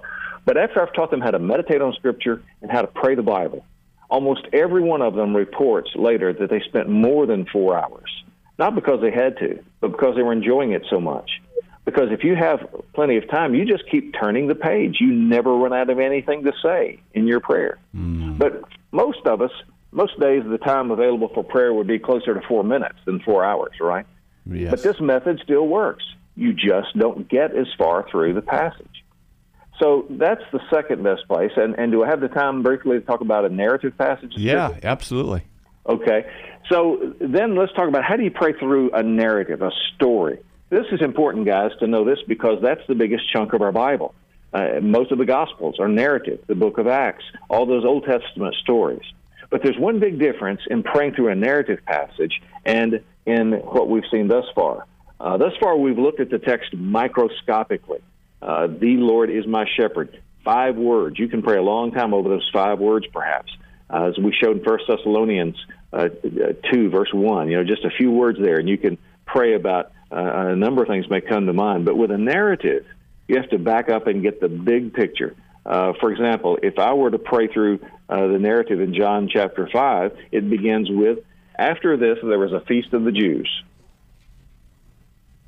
But 0.45 0.57
after 0.57 0.81
I've 0.81 0.94
taught 0.94 1.09
them 1.09 1.21
how 1.21 1.31
to 1.31 1.39
meditate 1.39 1.81
on 1.81 1.94
Scripture 1.94 2.44
and 2.61 2.69
how 2.69 2.81
to 2.81 2.88
pray 2.88 3.15
the 3.15 3.23
Bible, 3.23 3.65
almost 4.09 4.45
every 4.51 4.83
one 4.83 5.01
of 5.01 5.15
them 5.15 5.35
reports 5.35 5.89
later 5.95 6.33
that 6.33 6.50
they 6.50 6.59
spent 6.67 6.89
more 6.89 7.25
than 7.25 7.45
four 7.45 7.77
hours. 7.77 8.11
Not 8.59 8.75
because 8.75 9.01
they 9.01 9.09
had 9.09 9.38
to, 9.38 9.63
but 9.79 9.94
because 9.94 10.15
they 10.15 10.21
were 10.21 10.33
enjoying 10.33 10.73
it 10.73 10.83
so 10.89 11.00
much. 11.00 11.41
Because 11.85 12.12
if 12.12 12.24
you 12.24 12.35
have 12.35 12.59
plenty 12.94 13.18
of 13.18 13.30
time, 13.30 13.53
you 13.53 13.65
just 13.65 13.83
keep 13.89 14.13
turning 14.13 14.47
the 14.47 14.56
page. 14.56 14.97
You 15.01 15.12
never 15.13 15.53
run 15.53 15.74
out 15.74 15.89
of 15.89 16.00
anything 16.00 16.44
to 16.44 16.53
say 16.63 17.00
in 17.13 17.27
your 17.27 17.41
prayer. 17.41 17.77
Mm. 17.95 18.38
But 18.38 18.63
most 18.91 19.25
of 19.25 19.41
us, 19.41 19.51
most 19.91 20.18
days, 20.19 20.44
the 20.50 20.57
time 20.57 20.91
available 20.91 21.30
for 21.33 21.44
prayer 21.44 21.74
would 21.74 21.88
be 21.88 22.00
closer 22.00 22.33
to 22.33 22.41
four 22.47 22.63
minutes 22.63 22.95
than 23.06 23.19
four 23.19 23.44
hours, 23.44 23.74
right? 23.81 24.06
Yes. 24.45 24.71
But 24.71 24.83
this 24.83 25.00
method 25.01 25.41
still 25.44 25.68
works. 25.68 26.03
You 26.35 26.53
just 26.53 26.97
don't 26.97 27.27
get 27.30 27.56
as 27.56 27.68
far 27.77 28.09
through 28.09 28.33
the 28.33 28.41
passage. 28.41 29.03
So 29.79 30.06
that's 30.09 30.44
the 30.51 30.59
second 30.71 31.03
best 31.03 31.27
place. 31.27 31.51
And, 31.57 31.75
and 31.77 31.91
do 31.91 32.03
I 32.03 32.07
have 32.07 32.21
the 32.21 32.27
time 32.27 32.63
briefly 32.63 33.00
to 33.00 33.06
talk 33.06 33.21
about 33.21 33.45
a 33.45 33.50
narrative 33.50 33.97
passage? 33.97 34.33
yeah, 34.38 34.77
absolutely. 34.83 35.44
Okay. 35.88 36.25
So 36.71 37.13
then 37.19 37.56
let's 37.56 37.74
talk 37.74 37.89
about 37.89 38.03
how 38.03 38.15
do 38.15 38.24
you 38.24 38.31
pray 38.31 38.53
through 38.53 38.91
a 38.91 39.03
narrative, 39.03 39.62
a 39.62 39.71
story. 39.95 40.39
This 40.74 40.88
is 40.92 41.02
important, 41.02 41.46
guys, 41.46 41.70
to 41.81 41.88
know 41.88 42.04
this 42.04 42.18
because 42.28 42.60
that's 42.60 42.81
the 42.88 42.96
biggest 42.96 43.31
chunk 43.31 43.54
of 43.54 43.62
our 43.62 43.72
Bible. 43.72 44.16
Uh, 44.52 44.80
most 44.81 45.12
of 45.12 45.20
the 45.20 45.25
Gospels 45.25 45.80
are 45.80 45.88
narrative, 45.88 46.40
the 46.48 46.56
book 46.56 46.80
of 46.80 46.88
Acts, 46.88 47.24
all 47.48 47.68
those 47.68 47.86
Old 47.86 48.06
Testament 48.06 48.56
stories. 48.56 49.04
But 49.52 49.62
there's 49.62 49.78
one 49.78 50.00
big 50.00 50.18
difference 50.18 50.62
in 50.68 50.81
praying 50.81 51.14
through 51.14 51.28
a 51.28 51.36
narrative 51.36 51.78
passage 51.86 52.42
and 52.66 53.04
in 53.28 53.52
what 53.52 53.88
we've 53.88 54.04
seen 54.10 54.28
thus 54.28 54.46
far. 54.56 54.88
Uh, 55.20 55.38
thus 55.38 55.54
far, 55.60 55.78
we've 55.78 56.00
looked 56.00 56.20
at 56.20 56.31
the 56.31 56.40
text 56.40 56.74
microscopically. 56.74 58.02
Uh, 58.42 58.66
the 58.66 58.98
Lord 58.98 59.30
is 59.30 59.46
my 59.46 59.66
shepherd. 59.78 60.24
Five 60.44 60.75
words. 60.75 61.20
You 61.20 61.28
can 61.28 61.44
pray 61.44 61.58
a 61.58 61.62
long 61.62 61.92
time 61.92 62.16
over 62.16 62.30
those 62.30 62.50
five 62.52 62.80
words, 62.80 63.06
perhaps. 63.14 63.56
Uh, 63.92 64.06
as 64.06 64.18
we 64.18 64.34
showed 64.34 64.58
in 64.58 64.64
First 64.64 64.86
Thessalonians 64.88 65.56
uh, 65.94 66.10
two, 66.72 66.90
verse 66.90 67.14
one. 67.14 67.48
You 67.48 67.58
know, 67.58 67.64
just 67.64 67.86
a 67.86 67.92
few 67.92 68.10
words 68.10 68.40
there, 68.42 68.58
and 68.58 68.68
you 68.68 68.80
can 68.80 68.98
pray 69.28 69.54
about 69.54 69.92
uh, 70.13 70.48
a 70.50 70.56
number 70.56 70.81
of 70.81 70.88
things 70.88 71.10
may 71.10 71.21
come 71.21 71.45
to 71.45 71.54
mind. 71.54 71.86
But 71.86 71.98
with 71.98 72.12
a 72.12 72.18
narrative, 72.18 72.86
you 73.27 73.38
have 73.38 73.50
to 73.50 73.57
back 73.57 73.89
up 73.89 74.07
and 74.07 74.21
get 74.21 74.42
the 74.42 74.50
big 74.50 74.94
picture. 74.94 75.36
Uh, 75.65 75.94
for 76.00 76.12
example, 76.12 76.57
if 76.62 76.77
I 76.77 76.94
were 76.94 77.12
to 77.12 77.19
pray 77.19 77.48
through 77.48 77.80
uh, 78.10 78.27
the 78.27 78.39
narrative 78.39 78.81
in 78.81 78.94
John 78.94 79.30
chapter 79.31 79.69
5, 79.71 80.18
it 80.31 80.50
begins 80.50 80.89
with 80.89 81.19
After 81.57 81.95
this, 81.98 82.18
there 82.21 82.39
was 82.39 82.51
a 82.51 82.62
feast 82.62 82.94
of 82.94 83.04
the 83.04 83.12
Jews. 83.12 83.50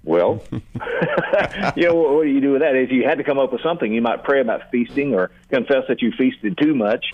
Well, 0.03 0.41
you 0.51 1.87
know, 1.87 1.95
what 1.95 2.23
do 2.23 2.29
you 2.29 2.39
do 2.39 2.53
with 2.53 2.61
that? 2.61 2.75
If 2.75 2.91
you 2.91 3.03
had 3.03 3.17
to 3.17 3.23
come 3.23 3.39
up 3.39 3.51
with 3.51 3.61
something, 3.61 3.91
you 3.91 4.01
might 4.01 4.23
pray 4.23 4.39
about 4.39 4.71
feasting 4.71 5.13
or 5.13 5.31
confess 5.49 5.83
that 5.89 6.01
you 6.01 6.11
feasted 6.17 6.57
too 6.57 6.75
much. 6.75 7.05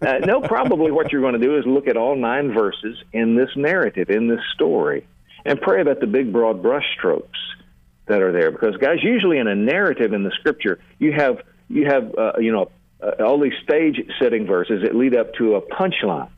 Uh, 0.00 0.18
no, 0.18 0.40
probably 0.40 0.92
what 0.92 1.12
you're 1.12 1.20
going 1.20 1.38
to 1.38 1.44
do 1.44 1.58
is 1.58 1.66
look 1.66 1.88
at 1.88 1.96
all 1.96 2.14
nine 2.14 2.52
verses 2.52 2.96
in 3.12 3.34
this 3.34 3.50
narrative, 3.56 4.08
in 4.10 4.28
this 4.28 4.40
story, 4.54 5.06
and 5.48 5.58
pray 5.58 5.80
about 5.80 5.98
the 5.98 6.06
big, 6.06 6.30
broad 6.30 6.62
brushstrokes 6.62 7.22
that 8.06 8.20
are 8.20 8.32
there. 8.32 8.50
Because, 8.50 8.76
guys, 8.76 8.98
usually 9.02 9.38
in 9.38 9.48
a 9.48 9.54
narrative 9.54 10.12
in 10.12 10.22
the 10.22 10.30
Scripture, 10.38 10.78
you 10.98 11.12
have 11.12 11.38
you 11.68 11.86
have 11.86 12.14
uh, 12.16 12.32
you 12.38 12.52
know 12.52 12.70
uh, 13.02 13.24
all 13.24 13.40
these 13.40 13.54
stage 13.64 13.98
setting 14.20 14.46
verses 14.46 14.82
that 14.82 14.94
lead 14.94 15.16
up 15.16 15.32
to 15.34 15.54
a 15.54 15.62
punchline. 15.62 16.28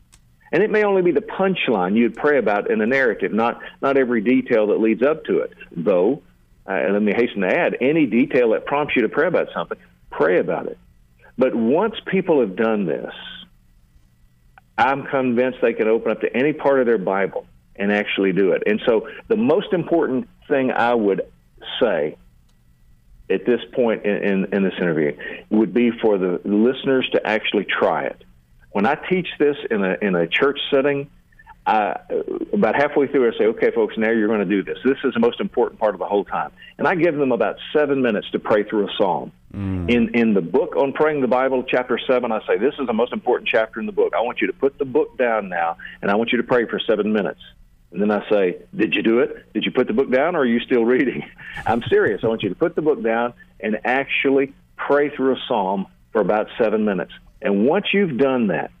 And 0.53 0.63
it 0.63 0.69
may 0.69 0.83
only 0.83 1.01
be 1.01 1.11
the 1.11 1.21
punchline 1.21 1.95
you'd 1.95 2.15
pray 2.15 2.37
about 2.37 2.71
in 2.71 2.81
a 2.81 2.85
narrative, 2.85 3.33
not 3.33 3.59
not 3.81 3.97
every 3.97 4.21
detail 4.21 4.67
that 4.67 4.79
leads 4.79 5.03
up 5.03 5.25
to 5.25 5.39
it. 5.39 5.53
Though, 5.75 6.21
uh, 6.65 6.79
let 6.89 7.01
me 7.01 7.13
hasten 7.13 7.41
to 7.41 7.47
add, 7.47 7.77
any 7.81 8.05
detail 8.05 8.51
that 8.51 8.65
prompts 8.65 8.95
you 8.95 9.01
to 9.01 9.09
pray 9.09 9.27
about 9.27 9.49
something, 9.53 9.77
pray 10.09 10.39
about 10.39 10.67
it. 10.67 10.77
But 11.37 11.53
once 11.53 11.95
people 12.05 12.39
have 12.39 12.55
done 12.55 12.85
this, 12.85 13.13
I'm 14.77 15.05
convinced 15.07 15.59
they 15.61 15.73
can 15.73 15.89
open 15.89 16.11
up 16.11 16.21
to 16.21 16.33
any 16.33 16.53
part 16.53 16.79
of 16.79 16.85
their 16.85 16.97
Bible 16.97 17.45
and 17.81 17.91
actually 17.91 18.31
do 18.31 18.51
it. 18.51 18.63
And 18.65 18.81
so, 18.85 19.07
the 19.27 19.35
most 19.35 19.73
important 19.73 20.29
thing 20.47 20.71
I 20.71 20.93
would 20.93 21.21
say 21.81 22.15
at 23.29 23.45
this 23.45 23.61
point 23.73 24.05
in, 24.05 24.23
in, 24.23 24.53
in 24.53 24.63
this 24.63 24.73
interview 24.79 25.15
would 25.49 25.73
be 25.73 25.91
for 26.01 26.17
the 26.17 26.41
listeners 26.43 27.09
to 27.13 27.25
actually 27.25 27.65
try 27.65 28.03
it 28.03 28.23
when 28.71 28.85
I 28.85 28.95
teach 28.95 29.27
this 29.37 29.57
in 29.69 29.83
a 29.83 29.97
in 30.01 30.15
a 30.15 30.27
church 30.27 30.59
setting, 30.71 31.09
I, 31.65 31.99
about 32.53 32.75
halfway 32.75 33.07
through, 33.07 33.31
I 33.31 33.37
say, 33.37 33.45
"Okay, 33.45 33.71
folks, 33.71 33.97
now 33.97 34.09
you're 34.09 34.27
going 34.27 34.39
to 34.39 34.45
do 34.45 34.63
this. 34.63 34.77
This 34.83 34.97
is 35.03 35.13
the 35.13 35.19
most 35.19 35.39
important 35.39 35.79
part 35.79 35.93
of 35.93 35.99
the 35.99 36.05
whole 36.05 36.23
time." 36.23 36.51
And 36.77 36.87
I 36.87 36.95
give 36.95 37.15
them 37.15 37.31
about 37.31 37.57
seven 37.75 38.01
minutes 38.01 38.29
to 38.31 38.39
pray 38.39 38.63
through 38.63 38.87
a 38.87 38.91
psalm. 38.97 39.31
Mm. 39.53 39.89
In 39.89 40.15
in 40.15 40.33
the 40.33 40.41
book 40.41 40.75
on 40.75 40.93
praying 40.93 41.21
the 41.21 41.27
Bible, 41.27 41.63
chapter 41.67 41.99
seven, 42.07 42.31
I 42.31 42.39
say, 42.47 42.57
"This 42.57 42.73
is 42.79 42.87
the 42.87 42.93
most 42.93 43.13
important 43.13 43.49
chapter 43.49 43.79
in 43.79 43.85
the 43.85 43.91
book. 43.91 44.13
I 44.15 44.21
want 44.21 44.41
you 44.41 44.47
to 44.47 44.53
put 44.53 44.77
the 44.77 44.85
book 44.85 45.17
down 45.17 45.49
now, 45.49 45.77
and 46.01 46.09
I 46.09 46.15
want 46.15 46.31
you 46.31 46.37
to 46.37 46.43
pray 46.43 46.65
for 46.65 46.79
seven 46.79 47.11
minutes." 47.13 47.41
And 47.91 48.01
then 48.01 48.11
I 48.11 48.27
say, 48.29 48.57
Did 48.75 48.93
you 48.93 49.03
do 49.03 49.19
it? 49.19 49.53
Did 49.53 49.65
you 49.65 49.71
put 49.71 49.87
the 49.87 49.93
book 49.93 50.11
down, 50.11 50.35
or 50.35 50.39
are 50.39 50.45
you 50.45 50.59
still 50.61 50.85
reading? 50.85 51.23
I'm 51.65 51.83
serious. 51.83 52.21
I 52.23 52.27
want 52.27 52.43
you 52.43 52.49
to 52.49 52.55
put 52.55 52.75
the 52.75 52.81
book 52.81 53.03
down 53.03 53.33
and 53.59 53.79
actually 53.83 54.53
pray 54.77 55.09
through 55.15 55.33
a 55.33 55.39
psalm 55.47 55.87
for 56.11 56.21
about 56.21 56.47
seven 56.57 56.85
minutes. 56.85 57.11
And 57.41 57.65
once 57.65 57.87
you've 57.93 58.17
done 58.17 58.47
that, 58.47 58.71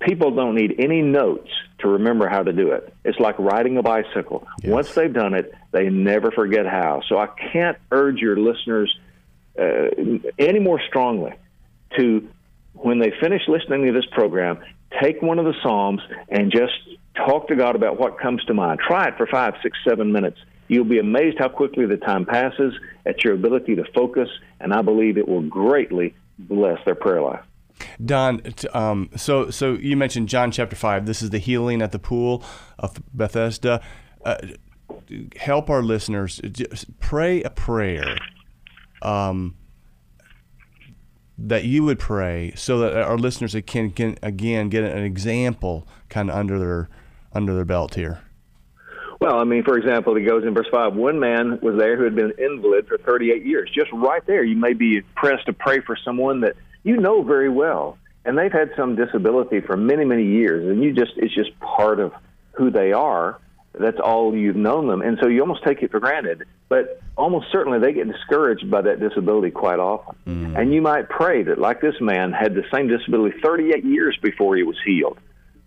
people 0.00 0.30
don't 0.30 0.54
need 0.54 0.76
any 0.78 1.02
notes 1.02 1.50
to 1.80 1.88
remember 1.88 2.28
how 2.28 2.42
to 2.42 2.52
do 2.52 2.72
it. 2.72 2.92
It's 3.04 3.18
like 3.18 3.38
riding 3.38 3.76
a 3.76 3.82
bicycle. 3.82 4.46
Yes. 4.62 4.70
Once 4.70 4.94
they've 4.94 5.12
done 5.12 5.34
it, 5.34 5.54
they 5.72 5.88
never 5.88 6.30
forget 6.30 6.66
how. 6.66 7.02
So 7.08 7.18
I 7.18 7.28
can't 7.52 7.78
urge 7.90 8.18
your 8.18 8.36
listeners 8.36 8.96
uh, 9.58 9.88
any 10.38 10.58
more 10.58 10.80
strongly 10.88 11.34
to, 11.96 12.28
when 12.74 12.98
they 12.98 13.12
finish 13.20 13.42
listening 13.48 13.86
to 13.86 13.92
this 13.92 14.06
program, 14.12 14.58
take 15.02 15.22
one 15.22 15.38
of 15.38 15.44
the 15.44 15.54
Psalms 15.62 16.00
and 16.28 16.50
just 16.50 16.72
talk 17.26 17.48
to 17.48 17.56
God 17.56 17.76
about 17.76 17.98
what 17.98 18.18
comes 18.18 18.44
to 18.44 18.54
mind. 18.54 18.80
Try 18.86 19.08
it 19.08 19.14
for 19.16 19.26
five, 19.26 19.54
six, 19.62 19.78
seven 19.88 20.12
minutes. 20.12 20.38
You'll 20.68 20.84
be 20.84 20.98
amazed 20.98 21.38
how 21.38 21.48
quickly 21.48 21.86
the 21.86 21.96
time 21.96 22.24
passes 22.24 22.74
at 23.04 23.24
your 23.24 23.34
ability 23.34 23.74
to 23.76 23.84
focus, 23.92 24.28
and 24.60 24.72
I 24.72 24.82
believe 24.82 25.18
it 25.18 25.26
will 25.26 25.42
greatly 25.42 26.14
bless 26.38 26.78
their 26.84 26.94
prayer 26.94 27.22
life. 27.22 27.44
Don, 28.04 28.42
um, 28.72 29.10
so 29.16 29.50
so 29.50 29.72
you 29.72 29.96
mentioned 29.96 30.28
John 30.28 30.50
chapter 30.50 30.76
five. 30.76 31.06
This 31.06 31.22
is 31.22 31.30
the 31.30 31.38
healing 31.38 31.82
at 31.82 31.92
the 31.92 31.98
pool 31.98 32.44
of 32.78 33.02
Bethesda. 33.12 33.80
Uh, 34.24 34.36
help 35.36 35.70
our 35.70 35.82
listeners 35.82 36.40
Just 36.52 36.98
pray 37.00 37.42
a 37.42 37.50
prayer 37.50 38.16
um, 39.02 39.56
that 41.38 41.64
you 41.64 41.84
would 41.84 41.98
pray, 41.98 42.52
so 42.54 42.78
that 42.80 42.94
our 42.94 43.16
listeners 43.16 43.56
can, 43.66 43.90
can 43.90 44.18
again 44.22 44.68
get 44.68 44.84
an 44.84 45.02
example 45.02 45.88
kind 46.10 46.28
of 46.30 46.36
under 46.36 46.58
their 46.58 46.88
under 47.32 47.54
their 47.54 47.64
belt 47.64 47.94
here. 47.94 48.20
Well, 49.20 49.38
I 49.38 49.44
mean, 49.44 49.64
for 49.64 49.76
example, 49.76 50.16
it 50.16 50.22
goes 50.22 50.44
in 50.44 50.54
verse 50.54 50.68
5 50.72 50.94
one 50.94 51.20
man 51.20 51.60
was 51.60 51.76
there 51.78 51.96
who 51.96 52.04
had 52.04 52.14
been 52.14 52.26
an 52.26 52.38
invalid 52.38 52.88
for 52.88 52.96
38 52.98 53.44
years. 53.44 53.70
Just 53.74 53.92
right 53.92 54.26
there, 54.26 54.42
you 54.42 54.56
may 54.56 54.72
be 54.72 55.02
pressed 55.14 55.46
to 55.46 55.52
pray 55.52 55.80
for 55.80 55.96
someone 56.02 56.40
that 56.40 56.56
you 56.84 56.96
know 56.96 57.22
very 57.22 57.50
well, 57.50 57.98
and 58.24 58.38
they've 58.38 58.52
had 58.52 58.70
some 58.76 58.96
disability 58.96 59.60
for 59.60 59.76
many, 59.76 60.06
many 60.06 60.24
years, 60.24 60.66
and 60.66 60.82
you 60.82 60.94
just 60.94 61.12
it's 61.16 61.34
just 61.34 61.58
part 61.60 62.00
of 62.00 62.12
who 62.52 62.70
they 62.70 62.92
are. 62.92 63.38
That's 63.78 64.00
all 64.02 64.34
you've 64.34 64.56
known 64.56 64.88
them, 64.88 65.02
and 65.02 65.18
so 65.22 65.28
you 65.28 65.42
almost 65.42 65.64
take 65.64 65.82
it 65.82 65.90
for 65.90 66.00
granted. 66.00 66.44
But 66.70 67.02
almost 67.16 67.46
certainly, 67.52 67.78
they 67.78 67.92
get 67.92 68.10
discouraged 68.10 68.70
by 68.70 68.80
that 68.82 69.00
disability 69.00 69.50
quite 69.50 69.78
often. 69.78 70.16
Mm. 70.26 70.58
And 70.58 70.74
you 70.74 70.80
might 70.80 71.08
pray 71.08 71.42
that, 71.42 71.58
like 71.58 71.80
this 71.80 71.94
man, 72.00 72.32
had 72.32 72.54
the 72.54 72.64
same 72.72 72.88
disability 72.88 73.38
38 73.42 73.84
years 73.84 74.18
before 74.22 74.56
he 74.56 74.62
was 74.62 74.76
healed. 74.84 75.18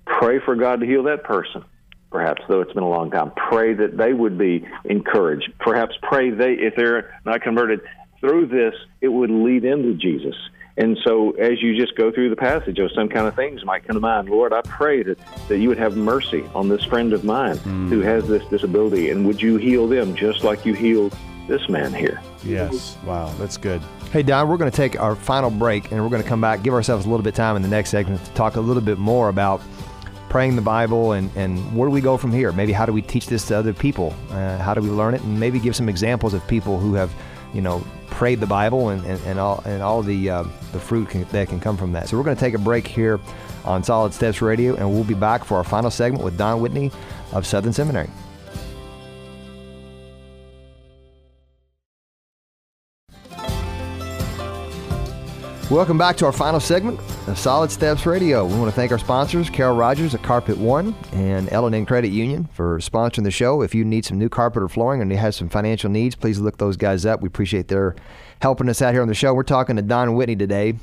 Pray 0.06 0.40
for 0.40 0.56
God 0.56 0.80
to 0.82 0.86
heal 0.86 1.04
that 1.04 1.24
person. 1.24 1.64
perhaps 2.12 2.44
though 2.48 2.62
it's 2.62 2.74
been 2.74 2.84
a 2.84 2.90
long 2.90 3.10
time. 3.12 3.32
Pray 3.36 3.74
that 3.74 3.98
they 3.98 4.14
would 4.14 4.38
be 4.38 4.66
encouraged. 4.86 5.52
Perhaps 5.60 5.96
pray 6.02 6.30
they, 6.30 6.54
if 6.54 6.76
they're 6.76 7.20
not 7.26 7.42
converted, 7.42 7.82
through 8.20 8.48
this 8.48 8.76
it 9.02 9.10
would 9.10 9.32
lead 9.32 9.66
into 9.66 9.94
Jesus. 9.96 10.36
And 10.76 10.98
so, 11.04 11.32
as 11.32 11.62
you 11.62 11.78
just 11.78 11.96
go 11.96 12.12
through 12.12 12.32
the 12.32 12.36
passage, 12.36 12.80
or 12.80 12.90
some 12.90 13.08
kind 13.08 13.28
of 13.28 13.36
things 13.36 13.64
might 13.64 13.86
come 13.86 13.94
to 13.94 14.00
mind. 14.00 14.28
Lord, 14.28 14.54
I 14.54 14.62
pray 14.62 15.04
that, 15.04 15.20
that 15.48 15.60
you 15.60 15.70
would 15.70 15.78
have 15.78 15.96
mercy 15.96 16.44
on 16.56 16.68
this 16.68 16.84
friend 16.84 17.14
of 17.14 17.24
mine 17.24 17.58
mm. 17.58 17.90
who 17.90 18.02
has 18.02 18.28
this 18.28 18.44
disability, 18.46 19.12
and 19.12 19.28
would 19.28 19.40
you 19.40 19.58
heal 19.58 19.88
them 19.88 20.16
just 20.16 20.44
like 20.44 20.66
you 20.66 20.74
healed 20.74 21.16
this 21.48 21.70
man 21.70 21.94
here? 21.94 22.20
Yes. 22.44 22.98
Wow, 23.06 23.32
that's 23.38 23.56
good. 23.56 23.84
Hey, 24.12 24.24
Don, 24.24 24.48
we're 24.48 24.58
going 24.58 24.72
to 24.72 24.76
take 24.76 25.00
our 25.00 25.16
final 25.16 25.52
break, 25.52 25.92
and 25.92 26.02
we're 26.02 26.10
going 26.10 26.24
to 26.24 26.28
come 26.28 26.42
back, 26.42 26.64
give 26.64 26.74
ourselves 26.74 27.06
a 27.06 27.10
little 27.10 27.24
bit 27.24 27.34
of 27.34 27.36
time 27.36 27.56
in 27.56 27.62
the 27.62 27.68
next 27.68 27.92
segment 27.92 28.26
to 28.26 28.32
talk 28.32 28.56
a 28.56 28.62
little 28.62 28.82
bit 28.82 28.98
more 28.98 29.30
about 29.30 29.62
praying 30.34 30.56
the 30.56 30.62
Bible 30.64 31.12
and, 31.12 31.30
and 31.36 31.60
where 31.78 31.88
do 31.88 31.94
we 31.94 32.02
go 32.02 32.18
from 32.18 32.32
here? 32.32 32.52
Maybe 32.52 32.74
how 32.74 32.88
do 32.88 32.92
we 32.92 33.04
teach 33.04 33.28
this 33.28 33.46
to 33.50 33.56
other 33.56 33.72
people? 33.72 34.16
Uh, 34.32 34.58
how 34.58 34.74
do 34.74 34.82
we 34.82 34.90
learn 34.90 35.14
it? 35.14 35.22
And 35.22 35.40
maybe 35.40 35.60
give 35.60 35.76
some 35.76 35.88
examples 35.88 36.34
of 36.34 36.46
people 36.48 36.80
who 36.80 36.96
have, 36.96 37.14
you 37.54 37.62
know, 37.62 37.86
prayed 38.08 38.40
the 38.40 38.48
Bible 38.48 38.90
and, 38.90 39.06
and, 39.06 39.22
and 39.28 39.38
all 39.38 39.62
and 39.64 39.84
all 39.84 40.02
the 40.02 40.32
uh, 40.32 40.44
the 40.72 40.80
fruit 40.80 41.10
can, 41.10 41.24
that 41.26 41.50
can 41.50 41.60
come 41.60 41.78
from 41.78 41.92
that. 41.92 42.10
So 42.10 42.18
we're 42.18 42.24
going 42.24 42.36
to 42.36 42.40
take 42.40 42.56
a 42.56 42.58
break 42.58 42.88
here 42.88 43.20
on 43.64 43.84
Solid 43.84 44.12
Steps 44.12 44.42
Radio, 44.42 44.76
and 44.76 44.92
we'll 44.92 45.04
be 45.04 45.14
back 45.14 45.44
for 45.44 45.58
our 45.58 45.64
final 45.64 45.92
segment 45.92 46.24
with 46.24 46.36
Don 46.36 46.60
Whitney 46.62 46.92
of 47.32 47.46
Southern 47.46 47.72
Seminary. 47.72 48.10
Welcome 55.70 56.00
back 56.00 56.18
to 56.18 56.26
our 56.26 56.32
final 56.32 56.60
segment 56.60 57.00
of 57.28 57.38
Solid 57.38 57.72
Steps 57.72 58.06
Radio. 58.06 58.46
We 58.46 58.58
want 58.58 58.70
to 58.70 58.76
thank 58.76 58.92
our 58.92 58.98
sponsors, 58.98 59.50
Carol 59.50 59.76
Rogers 59.76 60.14
at 60.14 60.24
Carpet 60.24 60.58
One 60.58 60.94
and 61.12 61.52
L&N 61.52 61.86
Credit 61.86 62.10
Union 62.10 62.50
for 62.54 62.80
sponsoring 62.80 63.24
the 63.24 63.32
show. 63.32 63.62
If 63.62 63.74
you 63.74 63.86
need 63.86 64.06
some 64.06 64.18
new 64.18 64.30
carpet 64.30 64.62
or 64.64 64.68
flooring 64.68 65.02
and 65.02 65.10
you 65.12 65.18
have 65.18 65.34
some 65.34 65.50
financial 65.50 65.90
needs, 65.90 66.16
please 66.16 66.40
look 66.40 66.58
those 66.58 66.76
guys 66.76 67.06
up. 67.06 67.22
We 67.22 67.28
appreciate 67.28 67.68
their 67.68 67.96
helping 68.42 68.68
us 68.68 68.82
out 68.82 68.94
here 68.94 69.02
on 69.02 69.08
the 69.08 69.14
show. 69.14 69.34
We're 69.34 69.44
talking 69.44 69.76
to 69.78 69.82
Don 69.82 70.16
Whitney 70.16 70.36
today, 70.36 70.76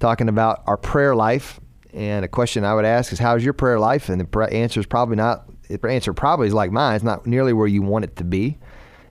talking 0.00 0.28
about 0.28 0.62
our 0.66 0.76
prayer 0.76 1.14
life. 1.14 1.60
And 1.92 2.24
a 2.24 2.28
question 2.28 2.64
I 2.64 2.74
would 2.74 2.84
ask 2.84 3.12
is, 3.12 3.18
how's 3.18 3.44
your 3.44 3.54
prayer 3.54 3.78
life? 3.78 4.08
And 4.08 4.20
the 4.20 4.40
answer 4.52 4.80
is 4.80 4.86
probably 4.86 5.16
not. 5.16 5.44
The 5.68 5.80
answer 5.88 6.12
probably 6.12 6.46
is 6.46 6.54
like 6.54 6.70
mine. 6.70 6.96
It's 6.96 7.04
not 7.04 7.26
nearly 7.26 7.52
where 7.52 7.66
you 7.66 7.82
want 7.82 8.04
it 8.04 8.16
to 8.16 8.24
be. 8.24 8.58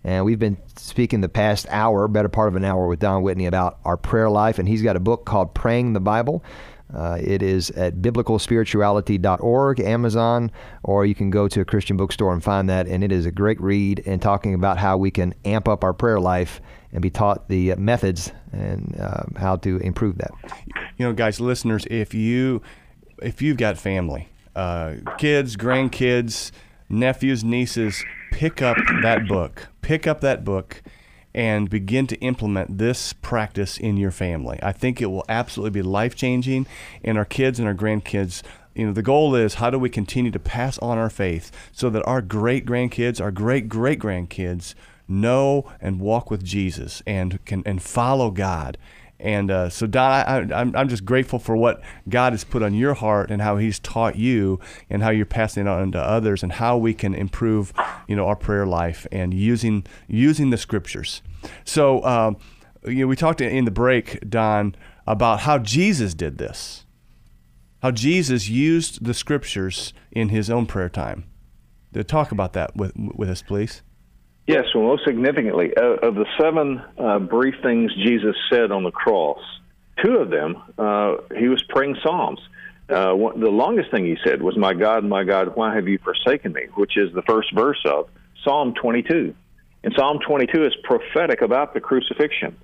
And 0.06 0.24
we've 0.24 0.38
been 0.38 0.58
speaking 0.78 1.22
the 1.22 1.30
past 1.30 1.66
hour, 1.72 2.08
better 2.08 2.30
part 2.30 2.48
of 2.48 2.56
an 2.56 2.64
hour, 2.64 2.88
with 2.88 3.00
Don 3.00 3.24
Whitney 3.24 3.48
about 3.48 3.80
our 3.84 3.98
prayer 3.98 4.30
life. 4.30 4.60
And 4.60 4.70
he's 4.70 4.84
got 4.84 4.96
a 4.96 5.00
book 5.00 5.26
called 5.26 5.56
Praying 5.56 5.94
the 5.94 6.00
Bible. 6.00 6.44
Uh, 6.94 7.18
it 7.20 7.42
is 7.42 7.72
at 7.72 7.96
biblicalspirituality.org, 7.96 9.80
Amazon, 9.80 10.52
or 10.84 11.08
you 11.08 11.16
can 11.16 11.32
go 11.32 11.48
to 11.48 11.62
a 11.62 11.66
Christian 11.66 11.98
bookstore 11.98 12.32
and 12.32 12.44
find 12.44 12.70
that. 12.70 12.88
And 12.88 13.04
it 13.04 13.12
is 13.12 13.26
a 13.26 13.32
great 13.32 13.60
read 13.60 14.04
and 14.06 14.22
talking 14.22 14.54
about 14.54 14.78
how 14.78 14.96
we 14.96 15.10
can 15.10 15.34
amp 15.44 15.68
up 15.68 15.84
our 15.84 15.94
prayer 15.94 16.20
life 16.20 16.62
and 16.94 17.02
be 17.02 17.10
taught 17.10 17.50
the 17.50 17.74
methods 17.74 18.32
and 18.52 18.96
uh, 19.02 19.24
how 19.38 19.56
to 19.58 19.78
improve 19.78 20.20
that. 20.20 20.30
You 20.98 21.08
know, 21.08 21.14
guys, 21.14 21.40
listeners, 21.40 21.88
if 21.90 22.14
you 22.14 22.62
if 23.24 23.42
you've 23.42 23.58
got 23.58 23.80
family, 23.80 24.30
uh, 24.56 24.96
kids, 25.18 25.58
grandkids, 25.58 26.52
nephews, 26.90 27.44
nieces, 27.44 28.04
pick 28.32 28.62
up 28.62 28.78
that 29.02 29.28
book. 29.28 29.68
Pick 29.82 30.08
up 30.08 30.22
that 30.22 30.44
book 30.44 30.82
and 31.34 31.70
begin 31.70 32.08
to 32.08 32.16
implement 32.20 32.78
this 32.78 33.12
practice 33.12 33.78
in 33.78 33.98
your 33.98 34.12
family. 34.12 34.58
I 34.64 34.72
think 34.72 35.02
it 35.02 35.08
will 35.08 35.26
absolutely 35.28 35.82
be 35.82 35.86
life 35.86 36.16
changing, 36.16 36.66
and 37.04 37.18
our 37.18 37.26
kids 37.26 37.60
and 37.60 37.68
our 37.68 37.76
grandkids. 37.76 38.42
You 38.74 38.88
know, 38.88 38.94
the 38.94 39.02
goal 39.02 39.36
is 39.36 39.56
how 39.56 39.70
do 39.70 39.78
we 39.78 39.90
continue 39.90 40.32
to 40.32 40.40
pass 40.40 40.78
on 40.80 40.98
our 40.98 41.10
faith 41.10 41.52
so 41.72 41.90
that 41.90 42.06
our 42.06 42.22
great 42.22 42.66
grandkids, 42.66 43.22
our 43.22 43.32
great 43.32 43.68
great 43.68 44.00
grandkids, 44.00 44.76
know 45.08 45.70
and 45.82 46.00
walk 46.00 46.32
with 46.32 46.44
Jesus 46.44 47.04
and 47.06 47.44
can 47.46 47.64
and 47.66 47.82
follow 47.82 48.32
God 48.32 48.78
and 49.20 49.50
uh, 49.50 49.70
so, 49.70 49.88
Don, 49.88 50.12
I, 50.12 50.38
am 50.38 50.54
I'm, 50.54 50.76
I'm 50.76 50.90
just 50.90 51.06
grateful 51.06 51.40
for 51.40 51.56
what 51.56 51.82
God 52.10 52.34
has 52.34 52.44
put 52.44 52.62
on 52.62 52.74
your 52.74 52.94
heart 52.94 53.32
and 53.32 53.42
how 53.42 53.58
He's 53.58 53.80
taught 53.80 54.18
you 54.18 54.60
and 54.90 55.02
how 55.02 55.10
you're 55.10 55.26
passing 55.26 55.66
it 55.66 55.70
on 55.70 55.92
to 55.94 56.00
others 56.00 56.44
and 56.44 56.52
how 56.52 56.78
we 56.78 56.94
can 56.94 57.16
improve, 57.16 57.74
you 58.08 58.16
know, 58.16 58.28
our 58.28 58.36
prayer 58.36 58.66
life 58.66 59.08
and 59.12 59.34
using 59.34 59.86
using 60.08 60.50
the 60.50 60.58
Scriptures. 60.58 61.22
So, 61.64 62.04
um, 62.04 62.38
you 62.86 63.00
know, 63.02 63.08
we 63.08 63.16
talked 63.16 63.40
in 63.40 63.66
the 63.66 63.72
break, 63.72 64.30
Don, 64.30 64.76
about 65.08 65.42
how 65.42 65.60
Jesus 65.60 66.14
did 66.14 66.38
this, 66.38 66.86
how 67.82 67.92
Jesus 67.92 68.50
used 68.50 69.06
the 69.06 69.14
Scriptures 69.14 69.94
in 70.12 70.30
His 70.30 70.50
own 70.50 70.66
prayer 70.66 70.90
time. 70.90 71.26
Talk 72.08 72.34
about 72.34 72.52
that 72.54 72.76
with 72.76 72.92
with 72.98 73.30
us, 73.30 73.42
please. 73.42 73.82
Yes, 74.48 74.66
well, 74.76 74.84
most 74.84 75.06
significantly, 75.06 75.74
uh, 75.76 76.08
of 76.08 76.16
the 76.16 76.26
seven 76.40 76.82
uh, 77.00 77.20
brief 77.20 77.56
things 77.64 77.92
Jesus 77.96 78.36
said 78.52 78.72
on 78.72 78.84
the 78.84 78.92
cross, 78.92 79.40
two 80.04 80.18
of 80.18 80.30
them 80.30 80.62
uh, 80.78 81.16
he 81.38 81.48
was 81.48 81.64
praying 81.70 81.98
Psalms. 82.04 82.40
Uh, 82.88 83.16
the 83.36 83.50
longest 83.50 83.90
thing 83.90 84.06
he 84.06 84.18
said 84.24 84.44
was, 84.44 84.56
"My 84.56 84.76
God, 84.76 85.04
my 85.04 85.24
God, 85.24 85.56
why 85.56 85.74
have 85.74 85.88
you 85.88 85.98
forsaken 85.98 86.54
me?" 86.54 86.68
Which 86.76 86.96
is 86.96 87.12
the 87.14 87.24
first 87.24 87.52
verse 87.56 87.82
of 87.86 88.08
Psalm 88.44 88.76
22. 88.76 89.34
And 89.84 89.94
Psalm 89.98 90.20
22 90.20 90.66
is 90.66 90.74
prophetic 90.84 91.42
about 91.42 91.74
the 91.74 91.80
crucifixion, 91.80 92.56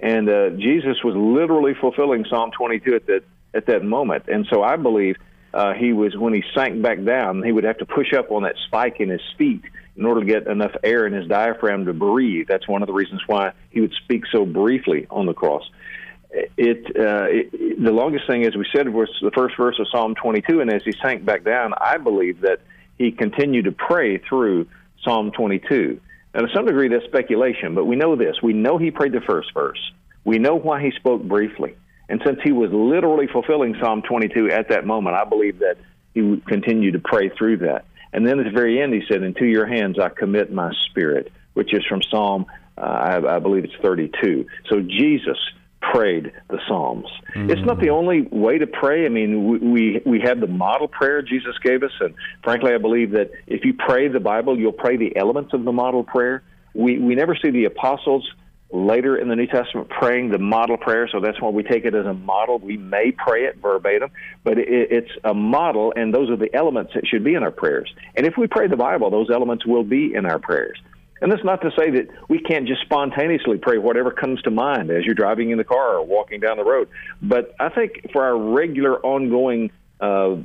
and 0.00 0.28
uh, 0.28 0.50
Jesus 0.50 1.04
was 1.04 1.14
literally 1.14 1.74
fulfilling 1.80 2.24
Psalm 2.28 2.50
22 2.50 2.94
at 2.96 3.06
that 3.06 3.22
at 3.54 3.66
that 3.66 3.84
moment. 3.84 4.24
And 4.26 4.44
so 4.50 4.64
I 4.64 4.74
believe 4.74 5.16
uh, 5.54 5.74
he 5.74 5.92
was 5.92 6.16
when 6.16 6.34
he 6.34 6.42
sank 6.54 6.82
back 6.82 7.02
down, 7.04 7.42
he 7.42 7.52
would 7.52 7.64
have 7.64 7.78
to 7.78 7.86
push 7.86 8.12
up 8.12 8.30
on 8.30 8.42
that 8.42 8.56
spike 8.66 9.00
in 9.00 9.08
his 9.08 9.22
feet 9.36 9.62
in 9.96 10.04
order 10.04 10.20
to 10.20 10.26
get 10.26 10.46
enough 10.46 10.72
air 10.84 11.06
in 11.06 11.12
his 11.12 11.26
diaphragm 11.26 11.86
to 11.86 11.92
breathe. 11.92 12.46
That's 12.48 12.68
one 12.68 12.82
of 12.82 12.86
the 12.86 12.92
reasons 12.92 13.22
why 13.26 13.52
he 13.70 13.80
would 13.80 13.92
speak 14.04 14.24
so 14.30 14.46
briefly 14.46 15.06
on 15.10 15.26
the 15.26 15.34
cross. 15.34 15.68
It, 16.30 16.84
uh, 16.96 17.26
it 17.28 17.82
the 17.82 17.90
longest 17.90 18.26
thing, 18.26 18.44
as 18.44 18.54
we 18.54 18.66
said, 18.74 18.88
was 18.88 19.08
the 19.22 19.30
first 19.30 19.56
verse 19.56 19.78
of 19.80 19.86
Psalm 19.90 20.14
22, 20.14 20.60
and 20.60 20.70
as 20.70 20.82
he 20.84 20.92
sank 21.02 21.24
back 21.24 21.42
down, 21.42 21.72
I 21.80 21.96
believe 21.96 22.42
that 22.42 22.60
he 22.98 23.10
continued 23.10 23.64
to 23.64 23.72
pray 23.72 24.18
through 24.18 24.66
Psalm 25.02 25.32
22. 25.32 26.00
Now, 26.34 26.42
to 26.42 26.48
some 26.54 26.66
degree, 26.66 26.88
that's 26.88 27.04
speculation, 27.06 27.74
but 27.74 27.86
we 27.86 27.96
know 27.96 28.14
this: 28.14 28.36
we 28.42 28.52
know 28.52 28.76
he 28.76 28.90
prayed 28.90 29.12
the 29.12 29.22
first 29.22 29.54
verse. 29.54 29.80
We 30.24 30.38
know 30.38 30.56
why 30.56 30.82
he 30.82 30.90
spoke 30.92 31.22
briefly, 31.22 31.74
and 32.08 32.20
since 32.24 32.38
he 32.42 32.52
was 32.52 32.70
literally 32.72 33.26
fulfilling 33.26 33.76
Psalm 33.80 34.02
22 34.02 34.50
at 34.50 34.70
that 34.70 34.86
moment, 34.86 35.16
I 35.16 35.24
believe 35.24 35.58
that 35.58 35.76
he 36.14 36.22
would 36.22 36.46
continue 36.46 36.92
to 36.92 36.98
pray 36.98 37.28
through 37.28 37.58
that. 37.58 37.84
And 38.12 38.26
then 38.26 38.40
at 38.40 38.44
the 38.44 38.50
very 38.50 38.80
end, 38.80 38.94
he 38.94 39.02
said, 39.10 39.22
Into 39.22 39.44
your 39.44 39.66
hands 39.66 39.98
I 39.98 40.08
commit 40.08 40.52
my 40.52 40.72
spirit, 40.86 41.30
which 41.54 41.74
is 41.74 41.84
from 41.86 42.00
Psalm, 42.10 42.46
uh, 42.78 42.80
I, 42.80 43.36
I, 43.36 43.38
believe 43.38 43.64
it's 43.64 43.74
32. 43.82 44.46
So 44.70 44.80
Jesus 44.80 45.36
prayed 45.80 46.32
the 46.48 46.58
Psalms. 46.66 47.06
Mm-hmm. 47.34 47.50
It's 47.50 47.60
not 47.62 47.80
the 47.80 47.90
only 47.90 48.22
way 48.22 48.58
to 48.58 48.66
pray. 48.66 49.04
I 49.04 49.10
mean, 49.10 49.46
we, 49.46 49.58
we, 49.58 50.02
we 50.06 50.20
have 50.20 50.40
the 50.40 50.46
model 50.46 50.88
prayer 50.88 51.20
Jesus 51.20 51.58
gave 51.62 51.82
us. 51.82 51.92
And 52.00 52.14
frankly, 52.42 52.72
I 52.72 52.78
believe 52.78 53.10
that 53.12 53.30
if 53.46 53.64
you 53.64 53.74
pray 53.74 54.08
the 54.08 54.20
Bible, 54.20 54.58
you'll 54.58 54.72
pray 54.72 54.96
the 54.96 55.14
elements 55.16 55.52
of 55.52 55.64
the 55.64 55.72
model 55.72 56.04
prayer. 56.04 56.42
We, 56.74 56.98
we 56.98 57.14
never 57.14 57.36
see 57.36 57.50
the 57.50 57.64
apostles 57.64 58.28
later 58.70 59.16
in 59.16 59.28
the 59.28 59.36
New 59.36 59.46
Testament 59.46 59.88
praying 59.88 60.30
the 60.30 60.38
model 60.38 60.76
prayer, 60.76 61.08
so 61.10 61.20
that's 61.20 61.40
why 61.40 61.48
we 61.48 61.62
take 61.62 61.84
it 61.84 61.94
as 61.94 62.04
a 62.04 62.12
model. 62.12 62.58
We 62.58 62.76
may 62.76 63.12
pray 63.12 63.44
it 63.44 63.56
verbatim, 63.56 64.10
but 64.44 64.58
it, 64.58 64.66
it's 64.68 65.10
a 65.24 65.32
model, 65.32 65.92
and 65.96 66.14
those 66.14 66.30
are 66.30 66.36
the 66.36 66.54
elements 66.54 66.92
that 66.94 67.06
should 67.06 67.24
be 67.24 67.34
in 67.34 67.42
our 67.42 67.50
prayers. 67.50 67.92
And 68.14 68.26
if 68.26 68.34
we 68.36 68.46
pray 68.46 68.68
the 68.68 68.76
Bible, 68.76 69.10
those 69.10 69.30
elements 69.30 69.64
will 69.66 69.84
be 69.84 70.14
in 70.14 70.26
our 70.26 70.38
prayers. 70.38 70.78
And 71.20 71.32
that's 71.32 71.44
not 71.44 71.62
to 71.62 71.70
say 71.76 71.90
that 71.90 72.08
we 72.28 72.38
can't 72.38 72.68
just 72.68 72.82
spontaneously 72.82 73.58
pray 73.58 73.78
whatever 73.78 74.10
comes 74.10 74.40
to 74.42 74.50
mind 74.50 74.90
as 74.90 75.04
you're 75.04 75.14
driving 75.14 75.50
in 75.50 75.58
the 75.58 75.64
car 75.64 75.96
or 75.96 76.04
walking 76.04 76.38
down 76.38 76.58
the 76.58 76.64
road. 76.64 76.88
But 77.20 77.54
I 77.58 77.70
think 77.70 78.12
for 78.12 78.22
our 78.22 78.36
regular, 78.36 79.00
ongoing, 79.00 79.72
uh, 80.00 80.36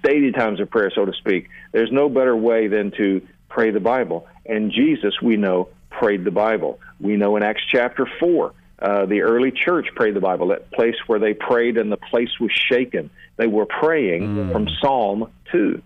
stated 0.00 0.34
times 0.34 0.60
of 0.60 0.68
prayer, 0.68 0.90
so 0.92 1.04
to 1.04 1.12
speak, 1.12 1.48
there's 1.70 1.92
no 1.92 2.08
better 2.08 2.36
way 2.36 2.66
than 2.66 2.90
to 2.96 3.22
pray 3.48 3.70
the 3.70 3.80
Bible. 3.80 4.26
And 4.44 4.72
Jesus, 4.72 5.14
we 5.22 5.36
know, 5.36 5.68
prayed 5.98 6.24
the 6.24 6.30
Bible. 6.30 6.78
We 7.00 7.16
know 7.16 7.36
in 7.36 7.42
Acts 7.42 7.62
chapter 7.70 8.06
4, 8.18 8.52
uh, 8.78 9.06
the 9.06 9.22
early 9.22 9.50
church 9.50 9.88
prayed 9.94 10.14
the 10.14 10.20
Bible, 10.20 10.48
that 10.48 10.70
place 10.72 10.96
where 11.06 11.18
they 11.18 11.34
prayed 11.34 11.78
and 11.78 11.90
the 11.90 11.96
place 11.96 12.38
was 12.40 12.50
shaken. 12.52 13.10
They 13.36 13.46
were 13.46 13.66
praying 13.66 14.22
mm. 14.22 14.52
from 14.52 14.68
Psalm 14.80 15.30
2. 15.52 15.82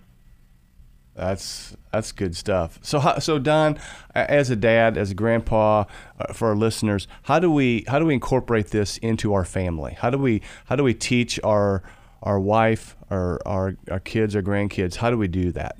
That's 1.14 1.76
that's 1.92 2.12
good 2.12 2.36
stuff. 2.36 2.78
So 2.82 3.16
so 3.18 3.38
Don, 3.38 3.78
as 4.14 4.48
a 4.48 4.56
dad, 4.56 4.96
as 4.96 5.10
a 5.10 5.14
grandpa, 5.14 5.84
uh, 6.18 6.32
for 6.32 6.48
our 6.48 6.56
listeners, 6.56 7.08
how 7.24 7.38
do 7.40 7.50
we 7.50 7.84
how 7.88 7.98
do 7.98 8.06
we 8.06 8.14
incorporate 8.14 8.68
this 8.68 8.96
into 8.98 9.34
our 9.34 9.44
family? 9.44 9.96
How 9.98 10.08
do 10.08 10.18
we 10.18 10.40
how 10.66 10.76
do 10.76 10.84
we 10.84 10.94
teach 10.94 11.38
our 11.42 11.82
our 12.22 12.40
wife, 12.40 12.96
our 13.10 13.40
our, 13.44 13.76
our 13.90 14.00
kids, 14.00 14.34
our 14.34 14.42
grandkids? 14.42 14.96
How 14.96 15.10
do 15.10 15.18
we 15.18 15.28
do 15.28 15.52
that? 15.52 15.76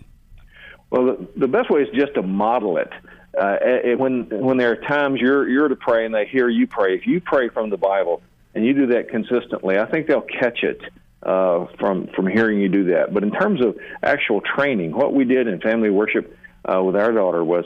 Well, 0.90 1.06
the, 1.06 1.28
the 1.37 1.49
best 1.49 1.70
way 1.70 1.82
is 1.82 1.88
just 1.94 2.14
to 2.14 2.22
model 2.22 2.76
it 2.76 2.90
uh, 3.38 3.56
when 3.96 4.28
when 4.28 4.56
there 4.56 4.72
are 4.72 4.76
times 4.76 5.20
you're 5.20 5.49
you're 5.49 5.68
to 5.68 5.76
pray 5.76 6.04
and 6.04 6.14
they 6.14 6.26
hear 6.26 6.49
you 6.49 6.66
pray, 6.66 6.94
if 6.96 7.06
you 7.06 7.20
pray 7.20 7.49
from 7.49 7.70
the 7.70 7.76
Bible 7.76 8.22
and 8.54 8.64
you 8.64 8.75
do 8.75 8.87
that 8.88 9.08
consistently, 9.08 9.78
I 9.78 9.87
think 9.87 10.06
they'll 10.06 10.20
catch 10.20 10.62
it 10.62 10.80
uh, 11.22 11.66
from 11.78 12.08
from 12.08 12.26
hearing 12.26 12.60
you 12.60 12.68
do 12.68 12.84
that. 12.84 13.14
But 13.14 13.22
in 13.22 13.30
terms 13.30 13.64
of 13.64 13.78
actual 14.02 14.40
training, 14.40 14.92
what 14.92 15.14
we 15.14 15.25
did 15.25 15.46
in 15.46 15.60
family 15.60 15.90
worship 15.90 16.37
uh, 16.64 16.82
with 16.82 16.96
our 16.96 17.12
daughter 17.12 17.44
was 17.44 17.64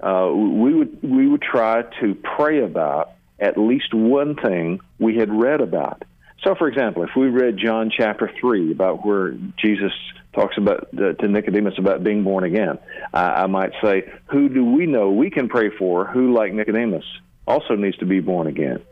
uh, 0.00 0.30
we 0.32 0.74
would 0.74 1.02
we 1.02 1.28
would 1.28 1.42
try 1.42 1.82
to 2.00 2.14
pray 2.14 2.62
about 2.62 3.12
at 3.38 3.58
least 3.58 3.92
one 3.92 4.36
thing 4.36 4.80
we 4.98 5.16
had 5.16 5.30
read 5.30 5.60
about. 5.60 6.02
So, 6.44 6.54
for 6.54 6.68
example, 6.68 7.02
if 7.02 7.10
we 7.16 7.28
read 7.28 7.56
John 7.56 7.90
chapter 7.90 8.30
three 8.38 8.70
about 8.70 9.04
where 9.04 9.34
Jesus 9.56 9.92
talks 10.34 10.56
about 10.58 10.88
uh, 10.96 11.14
to 11.14 11.28
Nicodemus 11.28 11.74
about 11.78 12.04
being 12.04 12.22
born 12.22 12.44
again, 12.44 12.78
I, 13.12 13.44
I 13.44 13.46
might 13.46 13.72
say, 13.82 14.12
"Who 14.26 14.48
do 14.48 14.64
we 14.64 14.86
know 14.86 15.10
we 15.10 15.30
can 15.30 15.48
pray 15.48 15.70
for? 15.70 16.04
Who, 16.04 16.34
like 16.34 16.52
Nicodemus, 16.52 17.04
also 17.46 17.76
needs 17.76 17.96
to 17.98 18.06
be 18.06 18.20
born 18.20 18.46
again?" 18.46 18.82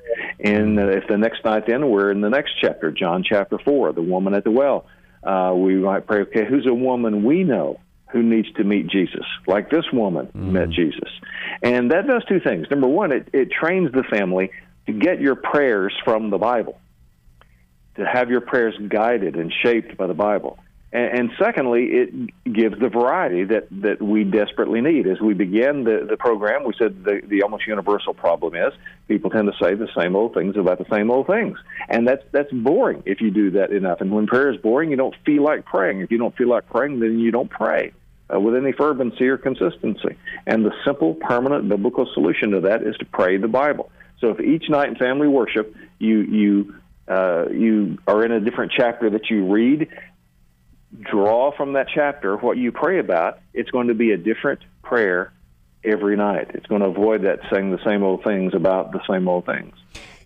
And 0.41 0.79
uh, 0.79 0.89
if 0.89 1.07
the 1.09 1.19
next 1.19 1.45
night, 1.45 1.65
then 1.67 1.91
we're 1.91 2.11
in 2.11 2.23
the 2.23 2.31
next 2.31 2.53
chapter, 2.61 2.91
John 2.91 3.23
chapter 3.23 3.59
four, 3.59 3.93
the 3.93 4.03
woman 4.03 4.35
at 4.35 4.45
the 4.45 4.51
well. 4.51 4.87
Uh, 5.23 5.53
we 5.55 5.77
might 5.77 6.07
pray, 6.07 6.23
okay, 6.23 6.45
who's 6.45 6.67
a 6.67 6.75
woman 6.75 7.23
we 7.23 7.45
know 7.45 7.79
who 8.11 8.23
needs 8.23 8.51
to 8.55 8.65
meet 8.65 8.89
Jesus, 8.89 9.25
like 9.47 9.71
this 9.71 9.85
woman 9.93 10.27
mm. 10.27 10.51
met 10.53 10.71
Jesus. 10.71 11.09
And 11.63 11.93
that 11.93 12.07
does 12.07 12.25
two 12.29 12.41
things. 12.41 12.67
Number 12.71 12.89
one, 12.89 13.13
it, 13.13 13.29
it 13.33 13.51
trains 13.51 13.93
the 13.93 14.03
family 14.03 14.51
to 14.87 14.93
get 14.93 15.21
your 15.21 15.37
prayers 15.37 15.95
from 16.05 16.31
the 16.31 16.39
Bible, 16.39 16.79
to 17.97 18.07
have 18.07 18.31
your 18.31 18.41
prayers 18.41 18.75
guided 18.89 19.37
and 19.37 19.53
shaped 19.63 19.97
by 19.97 20.07
the 20.07 20.15
Bible. 20.15 20.59
And, 20.93 21.19
and 21.19 21.31
secondly, 21.39 21.85
it 21.85 22.53
gives 22.53 22.79
the 22.79 22.89
variety 22.89 23.45
that, 23.45 23.69
that 23.83 24.03
we 24.03 24.25
desperately 24.25 24.81
need. 24.81 25.07
As 25.07 25.21
we 25.21 25.35
began 25.35 25.85
the, 25.85 26.07
the 26.09 26.17
program, 26.17 26.65
we 26.65 26.75
said 26.79 27.05
the, 27.05 27.23
the 27.27 27.43
almost 27.43 27.67
universal 27.67 28.15
problem 28.15 28.55
is 28.55 28.73
people 29.09 29.31
tend 29.31 29.51
to 29.51 29.65
say 29.65 29.75
the 29.75 29.89
same 29.97 30.15
old 30.17 30.35
things 30.35 30.57
about 30.57 30.79
the 30.79 30.87
same 30.95 31.11
old 31.11 31.27
things. 31.27 31.59
And 31.89 32.07
that's, 32.07 32.23
that's 32.33 32.53
boring 32.53 33.03
if 33.07 33.21
you 33.21 33.31
do 33.31 33.51
that 33.53 33.73
enough. 33.73 34.01
And 34.01 34.13
when 34.13 34.27
prayer 34.27 34.53
is 34.53 34.61
boring, 34.61 34.91
you 34.91 34.97
don't 34.97 35.15
feel 35.25 35.43
like 35.43 35.65
praying. 35.65 36.01
If 36.01 36.11
you 36.11 36.19
don't 36.19 36.37
feel 36.37 36.49
like 36.49 36.69
praying, 36.69 37.01
then 37.01 37.19
you 37.19 37.31
don't 37.31 37.51
pray 37.51 37.93
uh, 38.33 38.39
with 38.39 38.55
any 38.55 38.73
fervency 38.73 39.29
or 39.29 39.39
consistency. 39.39 40.17
And 40.47 40.65
the 40.65 40.73
simple, 40.85 41.15
permanent 41.15 41.69
biblical 41.69 42.07
solution 42.13 42.51
to 42.51 42.61
that 42.61 42.83
is 42.83 42.97
to 42.99 43.05
pray 43.07 43.39
the 43.39 43.49
Bible. 43.49 43.91
So 44.21 44.29
if 44.29 44.41
each 44.41 44.69
night 44.69 44.89
in 44.89 44.97
family 44.97 45.27
worship 45.27 45.75
you 45.99 46.21
you 46.23 46.75
uh, 47.09 47.47
you 47.51 47.99
are 48.07 48.25
in 48.25 48.33
a 48.33 48.41
different 48.41 48.73
chapter 48.77 49.11
that 49.11 49.31
you 49.31 49.53
read, 49.53 49.89
draw 51.01 51.57
from 51.57 51.73
that 51.75 51.87
chapter 51.93 52.37
what 52.37 52.57
you 52.57 52.73
pray 52.73 52.99
about. 52.99 53.41
It's 53.55 53.71
going 53.71 53.89
to 53.89 53.95
be 53.95 54.13
a 54.13 54.17
different 54.17 54.61
prayer 54.83 55.33
every 55.85 56.17
night. 56.17 56.51
It's 56.55 56.67
going 56.67 56.83
to 56.83 56.89
avoid 56.89 57.23
that 57.23 57.41
saying 57.53 57.71
the 57.71 57.83
same 57.85 58.03
old 58.03 58.23
things 58.23 58.55
about 58.55 58.93
the 58.93 59.01
same 59.09 59.27
old 59.29 59.47
things. 59.47 59.75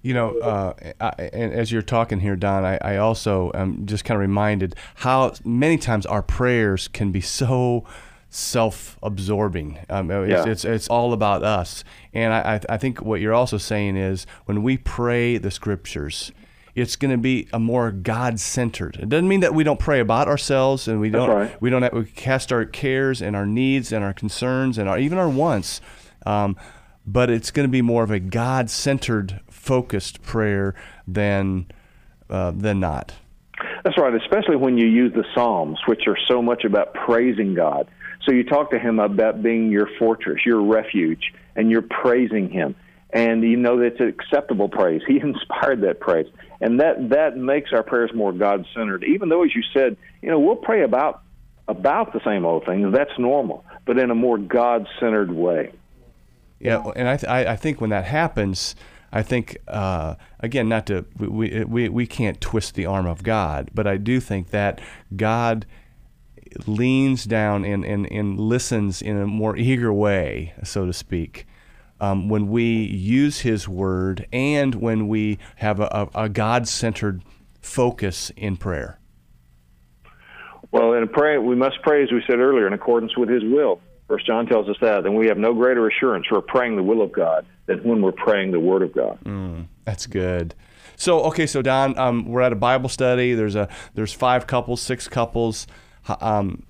You 0.03 0.15
know, 0.15 0.39
uh, 0.39 0.75
I, 1.01 1.31
and 1.33 1.53
as 1.53 1.73
you're 1.73 1.83
talking 1.83 2.21
here, 2.21 2.37
Don, 2.37 2.65
I, 2.65 2.79
I 2.81 2.97
also 2.99 3.51
am 3.55 3.87
just 3.87 4.05
kind 4.05 4.17
of 4.17 4.21
reminded 4.21 4.77
how 4.97 5.33
many 5.45 5.79
times 5.79 6.07
our 6.07 6.23
prayers 6.23 6.87
can 6.89 7.11
be 7.11 7.21
so 7.21 7.85
self-absorbing. 8.29 9.79
Um, 9.89 10.11
it's, 10.11 10.31
yeah. 10.31 10.53
it's, 10.53 10.65
it's 10.65 10.89
all 10.89 11.13
about 11.13 11.43
us, 11.43 11.83
and 12.13 12.33
I 12.33 12.61
I 12.69 12.77
think 12.77 13.03
what 13.03 13.21
you're 13.21 13.35
also 13.35 13.59
saying 13.59 13.97
is 13.97 14.27
when 14.45 14.63
we 14.63 14.77
pray 14.77 15.39
the 15.39 15.51
scriptures, 15.51 16.31
it's 16.77 16.95
going 16.95 17.11
to 17.11 17.19
be 17.19 17.49
a 17.55 17.59
more 17.59 17.91
God-centered. 17.91 18.97
It 18.97 19.09
doesn't 19.09 19.27
mean 19.27 19.41
that 19.41 19.55
we 19.55 19.65
don't 19.65 19.81
pray 19.81 19.99
about 19.99 20.29
ourselves 20.29 20.87
and 20.87 21.01
we 21.01 21.09
don't 21.09 21.31
right. 21.31 21.63
we 21.63 21.71
don't 21.71 21.83
have, 21.83 21.95
we 21.95 22.05
cast 22.05 22.53
our 22.53 22.67
cares 22.67 23.23
and 23.23 23.35
our 23.35 23.47
needs 23.47 23.93
and 23.93 24.05
our 24.05 24.13
concerns 24.13 24.77
and 24.77 24.89
our, 24.89 24.99
even 24.99 25.17
our 25.17 25.29
wants. 25.29 25.81
Um, 26.27 26.57
but 27.07 27.31
it's 27.31 27.51
going 27.51 27.67
to 27.67 27.71
be 27.71 27.83
more 27.83 28.03
of 28.03 28.11
a 28.11 28.21
God-centered 28.21 29.41
focused 29.49 30.23
prayer 30.23 30.75
than 31.09 31.67
uh, 32.29 32.51
than 32.51 32.79
not. 32.79 33.15
That's 33.83 33.97
right, 33.97 34.15
especially 34.15 34.57
when 34.57 34.77
you 34.77 34.87
use 34.87 35.15
the 35.15 35.25
Psalms, 35.35 35.79
which 35.87 36.07
are 36.07 36.19
so 36.29 36.43
much 36.43 36.65
about 36.65 36.93
praising 36.93 37.55
God. 37.55 37.89
So 38.25 38.33
you 38.33 38.45
talk 38.45 38.71
to 38.73 38.79
Him 38.79 38.99
about 38.99 39.43
being 39.43 39.71
your 39.71 39.89
fortress, 39.99 40.45
your 40.45 40.61
refuge, 40.61 41.33
and 41.55 41.71
you're 41.71 41.83
praising 41.83 42.51
Him. 42.51 42.75
And 43.11 43.43
you 43.45 43.57
know 43.57 43.81
that's 43.81 44.01
acceptable 44.01 44.69
praise. 44.69 45.01
He 45.09 45.21
inspired 45.21 45.81
that 45.83 46.01
praise. 46.01 46.27
And 46.61 46.81
that, 46.81 47.11
that 47.11 47.37
makes 47.37 47.73
our 47.73 47.83
prayers 47.83 48.11
more 48.15 48.33
God 48.33 48.67
centered. 48.75 49.05
Even 49.05 49.29
though, 49.29 49.45
as 49.45 49.55
you 49.55 49.63
said, 49.75 49.97
you 50.23 50.31
know, 50.31 50.39
we'll 50.39 50.57
pray 50.57 50.83
about 50.83 51.23
about 51.69 52.13
the 52.13 52.21
same 52.25 52.45
old 52.45 52.65
things. 52.65 52.95
That's 52.95 53.19
normal, 53.19 53.65
but 53.87 53.99
in 53.99 54.11
a 54.11 54.15
more 54.15 54.39
God 54.39 54.87
centered 55.01 55.33
way. 55.33 55.73
Yeah, 56.61 56.91
and 56.95 57.09
I, 57.09 57.17
th- 57.17 57.29
I 57.29 57.57
think 57.57 57.81
when 57.81 57.91
that 57.91 58.05
happens, 58.05 58.77
I 59.13 59.23
think 59.23 59.59
uh, 59.69 60.15
again, 60.41 60.69
not 60.69 60.87
to 60.87 61.05
we, 61.19 61.65
we 61.65 61.89
we 61.89 62.07
can't 62.07 62.41
twist 62.41 62.77
the 62.77 62.87
arm 62.87 63.07
of 63.07 63.23
God, 63.23 63.71
but 63.75 63.87
I 63.87 63.97
do 63.97 64.21
think 64.21 64.51
that 64.51 64.81
God 65.17 65.67
leans 66.67 67.25
down 67.25 67.65
and, 67.65 67.85
and, 67.85 68.11
and 68.11 68.39
listens 68.39 69.03
in 69.03 69.17
a 69.19 69.27
more 69.27 69.57
eager 69.57 69.93
way, 69.93 70.55
so 70.65 70.87
to 70.87 70.93
speak, 70.93 71.47
um, 72.01 72.29
when 72.29 72.49
we 72.49 72.65
use 72.65 73.41
His 73.41 73.69
Word 73.69 74.27
and 74.33 74.75
when 74.75 75.09
we 75.09 75.39
have 75.57 75.81
a, 75.81 76.09
a 76.15 76.29
God 76.29 76.69
centered 76.69 77.23
focus 77.61 78.31
in 78.37 78.57
prayer. 78.57 78.99
Well, 80.73 80.93
in 80.93 81.09
prayer, 81.09 81.41
we 81.41 81.57
must 81.57 81.81
pray, 81.83 82.03
as 82.03 82.13
we 82.13 82.23
said 82.27 82.39
earlier, 82.39 82.67
in 82.67 82.73
accordance 82.73 83.17
with 83.17 83.29
His 83.29 83.43
will. 83.43 83.81
First 84.09 84.27
John 84.27 84.47
tells 84.47 84.69
us 84.69 84.77
that, 84.81 85.05
and 85.05 85.17
we 85.17 85.27
have 85.27 85.39
no 85.39 85.53
greater 85.53 85.89
assurance 85.89 86.27
for 86.29 86.41
praying 86.41 86.77
the 86.77 86.83
will 86.83 87.03
of 87.03 87.13
God 87.13 87.45
than 87.67 87.83
when 87.83 88.03
we're 88.03 88.13
praying 88.13 88.53
the 88.53 88.61
Word 88.61 88.83
of 88.83 88.95
God. 88.95 89.19
Mm, 89.25 89.67
that's 89.85 90.07
good. 90.07 90.55
So 90.97 91.25
okay, 91.25 91.47
so 91.47 91.61
Don, 91.61 91.99
um, 91.99 92.27
we're 92.27 92.41
at 92.41 92.53
a 92.53 92.57
Bible 92.57 92.89
study. 92.89 93.35
There's 93.35 93.57
a 93.57 93.69
there's 93.95 94.13
five 94.13 94.47
couples, 94.47 94.81
six 94.81 95.09
couples. 95.09 95.67
Um, 96.21 96.63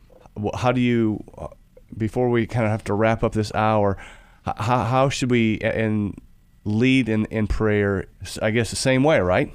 how 0.54 0.72
do 0.72 0.80
you, 0.80 1.22
uh, 1.36 1.48
before 1.96 2.30
we 2.30 2.46
kind 2.46 2.64
of 2.64 2.70
have 2.70 2.84
to 2.84 2.94
wrap 2.94 3.22
up 3.22 3.32
this 3.32 3.52
hour, 3.54 3.96
how, 4.56 4.84
how 4.84 5.08
should 5.08 5.30
we 5.30 5.58
and 5.60 6.20
lead 6.64 7.08
in 7.08 7.26
in 7.26 7.46
prayer? 7.46 8.06
I 8.40 8.50
guess 8.50 8.70
the 8.70 8.76
same 8.76 9.02
way, 9.02 9.20
right? 9.20 9.52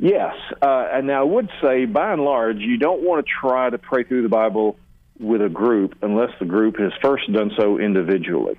Yes, 0.00 0.34
uh, 0.62 0.88
and 0.92 1.08
now 1.08 1.22
I 1.22 1.24
would 1.24 1.50
say, 1.60 1.84
by 1.84 2.12
and 2.12 2.22
large, 2.22 2.58
you 2.58 2.78
don't 2.78 3.02
want 3.02 3.26
to 3.26 3.32
try 3.40 3.68
to 3.68 3.78
pray 3.78 4.04
through 4.04 4.22
the 4.22 4.28
Bible 4.28 4.78
with 5.18 5.42
a 5.42 5.48
group 5.48 5.96
unless 6.02 6.30
the 6.38 6.44
group 6.44 6.78
has 6.78 6.92
first 7.02 7.30
done 7.32 7.50
so 7.58 7.78
individually. 7.78 8.56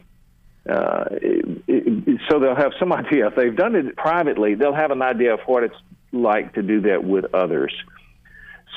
Uh, 0.70 1.06
it, 1.12 1.64
it, 1.68 2.22
so 2.30 2.40
they'll 2.40 2.56
have 2.56 2.74
some 2.78 2.92
idea. 2.94 3.28
If 3.28 3.36
they've 3.36 3.56
done 3.56 3.76
it 3.76 3.96
privately, 3.96 4.56
they'll 4.56 4.76
have 4.76 4.92
an 4.92 5.02
idea 5.02 5.34
of 5.34 5.40
what 5.46 5.64
it's 5.64 5.76
like 6.12 6.54
to 6.56 6.62
do 6.62 6.82
that 6.82 7.06
with 7.06 7.34
others. 7.34 7.74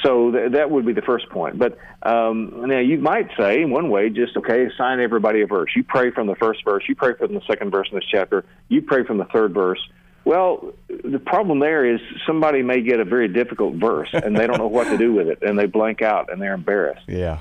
So 0.03 0.33
th- 0.33 0.53
that 0.53 0.71
would 0.71 0.85
be 0.85 0.93
the 0.93 1.03
first 1.03 1.29
point. 1.31 1.59
But 1.59 1.79
um, 2.03 2.69
now 2.69 2.81
you 2.81 2.99
might 2.99 3.29
say, 3.39 3.63
in 3.63 3.71
one 3.71 3.89
way, 3.91 4.11
just 4.11 4.37
okay, 4.37 4.67
assign 4.67 5.01
everybody 5.01 5.43
a 5.43 5.47
verse. 5.47 5.71
You 5.77 5.85
pray 5.85 6.11
from 6.11 6.27
the 6.27 6.35
first 6.37 6.65
verse. 6.65 6.85
You 6.89 6.95
pray 6.95 7.15
from 7.15 7.35
the 7.35 7.43
second 7.47 7.71
verse 7.71 7.89
in 7.91 7.97
this 7.97 8.09
chapter. 8.11 8.45
You 8.69 8.83
pray 8.83 9.05
from 9.05 9.19
the 9.19 9.27
third 9.27 9.55
verse. 9.55 9.81
Well, 10.25 10.73
the 10.89 11.19
problem 11.19 11.59
there 11.59 11.85
is 11.85 12.01
somebody 12.27 12.63
may 12.63 12.81
get 12.81 13.01
a 13.01 13.05
very 13.05 13.29
difficult 13.29 13.75
verse 13.75 14.09
and 14.13 14.37
they 14.37 14.47
don't 14.47 14.59
know 14.59 14.69
what 14.69 14.85
to 14.85 14.97
do 14.97 15.13
with 15.13 15.29
it 15.29 15.43
and 15.43 15.59
they 15.59 15.67
blank 15.67 16.01
out 16.01 16.33
and 16.33 16.41
they're 16.41 16.55
embarrassed. 16.55 17.09
Yeah. 17.09 17.41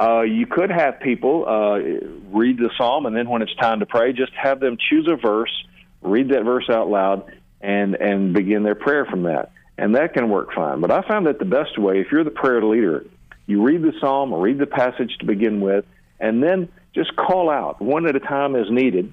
Uh, 0.00 0.22
you 0.22 0.46
could 0.46 0.70
have 0.70 1.00
people 1.00 1.44
uh, 1.46 1.78
read 2.30 2.58
the 2.58 2.70
psalm, 2.78 3.06
and 3.06 3.16
then 3.16 3.28
when 3.28 3.42
it's 3.42 3.54
time 3.56 3.80
to 3.80 3.86
pray, 3.86 4.12
just 4.12 4.32
have 4.32 4.60
them 4.60 4.78
choose 4.88 5.08
a 5.10 5.16
verse, 5.16 5.50
read 6.00 6.28
that 6.28 6.44
verse 6.44 6.70
out 6.70 6.88
loud, 6.88 7.24
and 7.60 7.96
and 7.96 8.32
begin 8.32 8.62
their 8.62 8.76
prayer 8.76 9.04
from 9.04 9.24
that, 9.24 9.50
and 9.80 9.94
that 9.94 10.12
can 10.12 10.28
work 10.28 10.52
fine. 10.54 10.80
But 10.80 10.90
I 10.90 11.00
found 11.08 11.26
that 11.26 11.38
the 11.38 11.46
best 11.46 11.78
way, 11.78 12.00
if 12.00 12.08
you're 12.12 12.22
the 12.22 12.30
prayer 12.30 12.62
leader, 12.62 13.06
you 13.46 13.62
read 13.62 13.80
the 13.80 13.94
psalm 13.98 14.32
or 14.34 14.40
read 14.42 14.58
the 14.58 14.66
passage 14.66 15.16
to 15.20 15.26
begin 15.26 15.62
with, 15.62 15.86
and 16.20 16.42
then 16.42 16.68
just 16.94 17.16
call 17.16 17.48
out 17.48 17.80
one 17.80 18.06
at 18.06 18.14
a 18.14 18.20
time 18.20 18.54
as 18.56 18.70
needed 18.70 19.12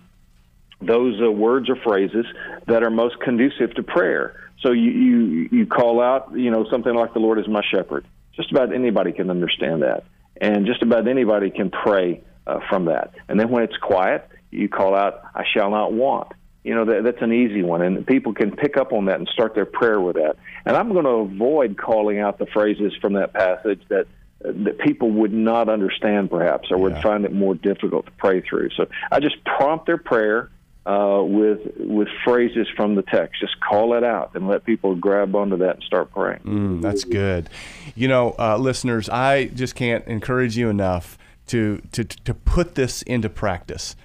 those 0.81 1.19
uh, 1.21 1.31
words 1.31 1.69
or 1.69 1.77
phrases 1.77 2.25
that 2.67 2.83
are 2.83 2.89
most 2.89 3.19
conducive 3.21 3.73
to 3.75 3.83
prayer. 3.83 4.35
So 4.61 4.73
you, 4.73 4.91
you 4.91 5.49
you 5.51 5.65
call 5.65 6.01
out, 6.01 6.33
you 6.35 6.51
know, 6.51 6.65
something 6.69 6.93
like 6.93 7.13
"The 7.13 7.19
Lord 7.19 7.39
is 7.39 7.47
my 7.47 7.61
shepherd." 7.73 8.05
Just 8.35 8.51
about 8.51 8.75
anybody 8.75 9.13
can 9.13 9.29
understand 9.29 9.81
that 9.83 10.03
and 10.39 10.65
just 10.65 10.83
about 10.83 11.07
anybody 11.07 11.49
can 11.49 11.71
pray 11.71 12.21
uh, 12.45 12.59
from 12.69 12.85
that. 12.85 13.13
And 13.29 13.39
then 13.39 13.49
when 13.49 13.63
it's 13.63 13.77
quiet, 13.77 14.27
you 14.51 14.67
call 14.67 14.93
out, 14.95 15.21
"I 15.33 15.45
shall 15.53 15.71
not 15.71 15.93
want." 15.93 16.33
You 16.63 16.75
know 16.75 16.85
that, 16.85 17.03
that's 17.03 17.21
an 17.21 17.31
easy 17.31 17.63
one, 17.63 17.81
and 17.81 18.05
people 18.05 18.33
can 18.33 18.55
pick 18.55 18.77
up 18.77 18.91
on 18.91 19.05
that 19.05 19.19
and 19.19 19.27
start 19.29 19.55
their 19.55 19.65
prayer 19.65 20.01
with 20.01 20.15
that. 20.15 20.35
And 20.65 20.75
I'm 20.75 20.91
going 20.91 21.05
to 21.05 21.33
avoid 21.33 21.77
calling 21.77 22.19
out 22.19 22.39
the 22.39 22.45
phrases 22.47 22.93
from 22.99 23.13
that 23.13 23.33
passage 23.33 23.81
that 23.89 24.07
that 24.41 24.77
people 24.79 25.09
would 25.11 25.33
not 25.33 25.69
understand, 25.69 26.29
perhaps, 26.29 26.69
or 26.71 26.77
would 26.77 26.93
yeah. 26.93 27.01
find 27.01 27.25
it 27.25 27.33
more 27.33 27.55
difficult 27.55 28.05
to 28.05 28.11
pray 28.13 28.41
through. 28.41 28.69
So 28.71 28.87
I 29.11 29.19
just 29.19 29.43
prompt 29.45 29.85
their 29.85 29.97
prayer 29.97 30.49
uh, 30.85 31.21
with 31.21 31.59
with 31.77 32.07
phrases 32.23 32.67
from 32.75 32.95
the 32.95 33.01
text. 33.01 33.41
Just 33.41 33.59
call 33.59 33.93
it 33.93 34.03
out 34.03 34.31
and 34.35 34.47
let 34.47 34.63
people 34.63 34.95
grab 34.95 35.35
onto 35.35 35.57
that 35.57 35.75
and 35.75 35.83
start 35.83 36.11
praying. 36.11 36.39
Mm, 36.45 36.81
that's 36.81 37.03
good. 37.03 37.49
You 37.95 38.07
know, 38.07 38.35
uh, 38.39 38.57
listeners, 38.57 39.09
I 39.09 39.45
just 39.45 39.75
can't 39.75 40.05
encourage 40.07 40.55
you 40.55 40.69
enough 40.69 41.17
to 41.47 41.81
to 41.91 42.03
to 42.03 42.33
put 42.33 42.75
this 42.75 43.01
into 43.01 43.29
practice. 43.29 43.95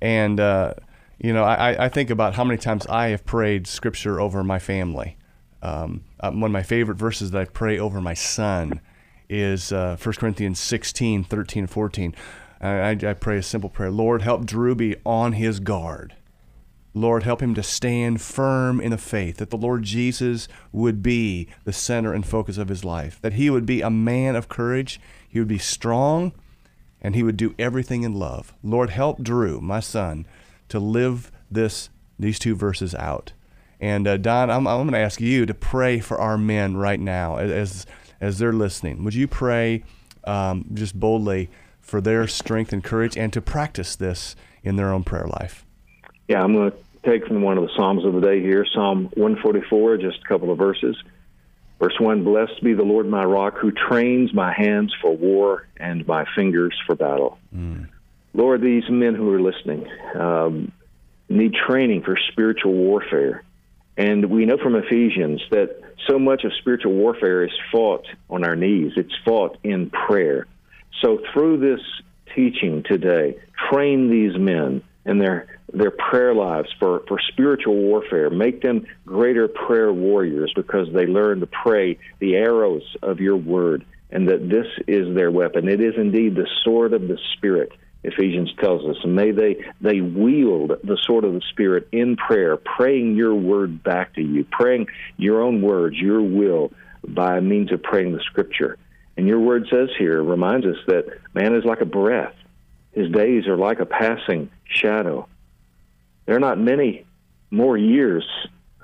And 0.00 0.40
uh, 0.40 0.74
you 1.22 1.32
know, 1.32 1.44
I, 1.44 1.84
I 1.84 1.88
think 1.88 2.10
about 2.10 2.34
how 2.34 2.42
many 2.42 2.58
times 2.58 2.84
I 2.88 3.08
have 3.08 3.24
prayed 3.24 3.68
Scripture 3.68 4.20
over 4.20 4.42
my 4.42 4.58
family. 4.58 5.16
um, 5.62 6.02
uh, 6.18 6.32
one 6.32 6.44
of 6.44 6.50
my 6.50 6.64
favorite 6.64 6.98
verses 6.98 7.30
that 7.30 7.40
I 7.40 7.44
pray 7.44 7.78
over 7.78 8.00
my 8.00 8.14
son 8.14 8.80
is 9.28 9.70
uh, 9.72 9.96
1 10.02 10.14
Corinthians 10.16 10.58
16, 10.58 11.22
13, 11.24 11.66
14. 11.68 12.14
I, 12.60 12.90
I 12.90 13.14
pray 13.14 13.38
a 13.38 13.42
simple 13.42 13.70
prayer 13.70 13.90
Lord, 13.90 14.22
help 14.22 14.44
Drew 14.44 14.74
be 14.74 14.96
on 15.06 15.34
his 15.34 15.60
guard. 15.60 16.16
Lord, 16.94 17.22
help 17.22 17.40
him 17.40 17.54
to 17.54 17.62
stand 17.62 18.20
firm 18.20 18.80
in 18.80 18.90
the 18.90 18.98
faith, 18.98 19.38
that 19.38 19.50
the 19.50 19.56
Lord 19.56 19.84
Jesus 19.84 20.46
would 20.72 21.02
be 21.02 21.48
the 21.64 21.72
center 21.72 22.12
and 22.12 22.26
focus 22.26 22.58
of 22.58 22.68
his 22.68 22.84
life, 22.84 23.18
that 23.22 23.34
he 23.34 23.48
would 23.48 23.64
be 23.64 23.80
a 23.80 23.88
man 23.90 24.36
of 24.36 24.48
courage, 24.48 25.00
he 25.26 25.38
would 25.38 25.48
be 25.48 25.56
strong, 25.56 26.32
and 27.00 27.14
he 27.14 27.22
would 27.22 27.36
do 27.36 27.54
everything 27.58 28.02
in 28.02 28.12
love. 28.12 28.52
Lord, 28.62 28.90
help 28.90 29.22
Drew, 29.22 29.60
my 29.60 29.80
son, 29.80 30.26
to 30.72 30.80
live 30.80 31.30
this 31.50 31.88
these 32.18 32.38
two 32.38 32.54
verses 32.54 32.94
out. 32.94 33.32
And 33.80 34.06
uh, 34.06 34.16
Don, 34.16 34.50
I'm, 34.50 34.66
I'm 34.66 34.82
going 34.82 34.92
to 34.92 34.98
ask 34.98 35.20
you 35.20 35.44
to 35.44 35.54
pray 35.54 35.98
for 36.00 36.18
our 36.18 36.38
men 36.38 36.76
right 36.76 37.00
now 37.00 37.36
as 37.36 37.86
as 38.20 38.38
they're 38.38 38.52
listening. 38.52 39.04
Would 39.04 39.14
you 39.14 39.28
pray 39.28 39.84
um, 40.24 40.66
just 40.72 40.98
boldly 40.98 41.50
for 41.80 42.00
their 42.00 42.26
strength 42.26 42.72
and 42.72 42.82
courage, 42.82 43.16
and 43.16 43.32
to 43.32 43.42
practice 43.42 43.96
this 43.96 44.36
in 44.62 44.76
their 44.76 44.92
own 44.92 45.04
prayer 45.04 45.26
life? 45.26 45.66
Yeah, 46.28 46.40
I'm 46.42 46.54
going 46.54 46.70
to 46.70 46.78
take 47.04 47.26
from 47.26 47.42
one 47.42 47.58
of 47.58 47.64
the 47.64 47.70
Psalms 47.76 48.04
of 48.04 48.14
the 48.14 48.20
day 48.20 48.40
here, 48.40 48.64
Psalm 48.72 49.10
144, 49.14 49.98
just 49.98 50.20
a 50.24 50.28
couple 50.28 50.50
of 50.50 50.58
verses. 50.58 50.96
Verse 51.80 51.98
1 51.98 52.22
Blessed 52.22 52.62
be 52.62 52.74
the 52.74 52.84
Lord 52.84 53.06
my 53.08 53.24
rock, 53.24 53.58
who 53.58 53.72
trains 53.72 54.32
my 54.32 54.52
hands 54.52 54.94
for 55.02 55.16
war 55.16 55.66
and 55.76 56.06
my 56.06 56.24
fingers 56.36 56.80
for 56.86 56.94
battle. 56.94 57.38
Mm. 57.54 57.88
Lord, 58.34 58.62
these 58.62 58.88
men 58.88 59.14
who 59.14 59.32
are 59.32 59.40
listening 59.40 59.86
um, 60.18 60.72
need 61.28 61.54
training 61.54 62.02
for 62.02 62.16
spiritual 62.30 62.72
warfare. 62.72 63.44
And 63.96 64.26
we 64.30 64.46
know 64.46 64.56
from 64.56 64.74
Ephesians 64.74 65.42
that 65.50 65.80
so 66.08 66.18
much 66.18 66.44
of 66.44 66.52
spiritual 66.58 66.92
warfare 66.92 67.44
is 67.44 67.52
fought 67.70 68.06
on 68.30 68.44
our 68.44 68.56
knees, 68.56 68.92
it's 68.96 69.14
fought 69.24 69.58
in 69.62 69.90
prayer. 69.90 70.46
So, 71.02 71.18
through 71.32 71.58
this 71.58 71.80
teaching 72.34 72.82
today, 72.82 73.36
train 73.70 74.10
these 74.10 74.38
men 74.38 74.82
in 75.04 75.18
their 75.18 75.58
their 75.72 75.90
prayer 75.90 76.34
lives 76.34 76.68
for, 76.78 77.02
for 77.08 77.18
spiritual 77.32 77.74
warfare. 77.74 78.28
Make 78.28 78.62
them 78.62 78.86
greater 79.06 79.48
prayer 79.48 79.92
warriors 79.92 80.52
because 80.54 80.88
they 80.92 81.06
learn 81.06 81.40
to 81.40 81.46
pray 81.46 81.98
the 82.18 82.36
arrows 82.36 82.82
of 83.02 83.20
your 83.20 83.36
word 83.36 83.84
and 84.10 84.28
that 84.28 84.50
this 84.50 84.66
is 84.86 85.14
their 85.14 85.30
weapon. 85.30 85.68
It 85.68 85.80
is 85.80 85.94
indeed 85.96 86.34
the 86.34 86.46
sword 86.62 86.92
of 86.92 87.08
the 87.08 87.18
Spirit 87.34 87.72
Ephesians 88.04 88.52
tells 88.60 88.84
us. 88.84 88.96
And 89.04 89.14
may 89.14 89.30
they, 89.30 89.64
they 89.80 90.00
wield 90.00 90.72
the 90.82 90.98
sword 91.02 91.24
of 91.24 91.34
the 91.34 91.42
Spirit 91.50 91.88
in 91.92 92.16
prayer, 92.16 92.56
praying 92.56 93.16
your 93.16 93.34
word 93.34 93.82
back 93.82 94.14
to 94.14 94.22
you, 94.22 94.44
praying 94.50 94.88
your 95.16 95.40
own 95.42 95.62
words, 95.62 95.96
your 95.96 96.20
will, 96.20 96.72
by 97.06 97.40
means 97.40 97.72
of 97.72 97.82
praying 97.82 98.12
the 98.12 98.22
Scripture. 98.22 98.76
And 99.16 99.28
your 99.28 99.40
word 99.40 99.66
says 99.70 99.88
here, 99.98 100.22
reminds 100.22 100.66
us 100.66 100.76
that 100.86 101.04
man 101.34 101.54
is 101.54 101.64
like 101.64 101.80
a 101.80 101.86
breath, 101.86 102.34
his 102.92 103.10
days 103.10 103.46
are 103.46 103.56
like 103.56 103.80
a 103.80 103.86
passing 103.86 104.50
shadow. 104.64 105.28
There 106.26 106.36
are 106.36 106.40
not 106.40 106.58
many 106.58 107.04
more 107.50 107.76
years 107.76 108.24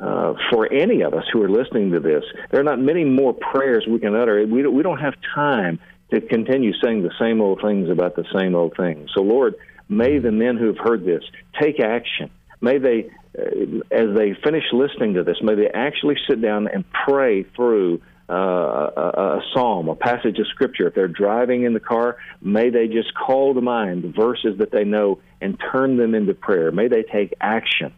uh, 0.01 0.35
for 0.51 0.73
any 0.73 1.03
of 1.03 1.15
us 1.15 1.25
who 1.33 1.43
are 1.43 1.49
listening 1.49 1.93
to 1.93 2.01
this. 2.01 2.25
There 2.51 2.61
are 2.61 2.65
not 2.65 2.79
many 2.79 3.05
more 3.05 3.35
prayers 3.35 3.85
we 3.89 3.99
can 3.99 4.15
utter. 4.15 4.47
We 4.47 4.63
don't, 4.63 4.75
we 4.75 4.83
don't 4.83 4.99
have 4.99 5.15
time 5.35 5.79
to 6.11 6.21
continue 6.21 6.73
saying 6.83 7.03
the 7.03 7.13
same 7.21 7.41
old 7.41 7.61
things 7.63 7.91
about 7.91 8.17
the 8.17 8.25
same 8.39 8.55
old 8.55 8.75
things. 8.77 9.11
So, 9.15 9.23
Lord, 9.23 9.55
may 9.89 10.19
the 10.19 10.33
men 10.33 10.57
who 10.57 10.67
have 10.67 10.79
heard 10.79 11.05
this 11.05 11.23
take 11.61 11.81
action. 11.81 12.31
May 12.61 12.79
they, 12.79 13.11
uh, 13.39 13.81
as 13.91 14.17
they 14.17 14.35
finish 14.43 14.65
listening 14.73 15.15
to 15.15 15.25
this, 15.25 15.37
may 15.43 15.55
they 15.55 15.69
actually 15.69 16.17
sit 16.29 16.41
down 16.41 16.69
and 16.69 16.85
pray 16.91 17.45
through 17.55 18.01
uh, 18.31 18.35
a, 18.35 19.01
a, 19.01 19.43
psalm, 19.55 19.89
a 19.89 19.95
passage 19.95 20.39
of 20.39 20.47
scripture. 20.49 20.89
If 20.89 20.95
they're 20.95 21.09
driving 21.09 21.63
in 21.63 21.73
the 21.73 21.81
car, 21.81 22.19
may 22.43 22.69
they 22.69 22.87
just 22.87 23.15
call 23.15 23.55
to 23.55 23.61
mind 23.61 24.05
the 24.05 24.09
verses 24.11 24.59
that 24.59 24.71
they 24.71 24.85
know 24.85 25.21
and 25.41 25.59
turn 25.73 25.97
them 25.97 26.15
into 26.15 26.35
prayer. 26.35 26.71
May 26.71 26.89
they 26.89 27.05
take 27.05 27.33
action. 27.41 27.95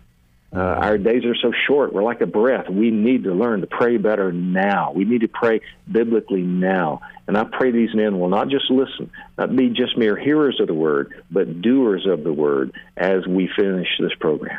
Uh, 0.52 0.58
our 0.58 0.98
days 0.98 1.24
are 1.24 1.36
so 1.36 1.52
short. 1.66 1.92
We're 1.92 2.02
like 2.02 2.20
a 2.20 2.26
breath. 2.26 2.68
We 2.68 2.90
need 2.90 3.24
to 3.24 3.32
learn 3.32 3.60
to 3.60 3.68
pray 3.68 3.98
better 3.98 4.32
now. 4.32 4.92
We 4.92 5.04
need 5.04 5.20
to 5.20 5.28
pray 5.28 5.60
biblically 5.90 6.42
now. 6.42 7.02
And 7.28 7.38
I 7.38 7.44
pray 7.44 7.70
these 7.70 7.94
men 7.94 8.18
will 8.18 8.28
not 8.28 8.48
just 8.48 8.68
listen, 8.68 9.12
not 9.38 9.54
be 9.54 9.68
just 9.68 9.96
mere 9.96 10.16
hearers 10.16 10.58
of 10.60 10.66
the 10.66 10.74
word, 10.74 11.22
but 11.30 11.62
doers 11.62 12.04
of 12.06 12.24
the 12.24 12.32
word 12.32 12.72
as 12.96 13.26
we 13.28 13.48
finish 13.56 13.86
this 14.00 14.14
program. 14.18 14.58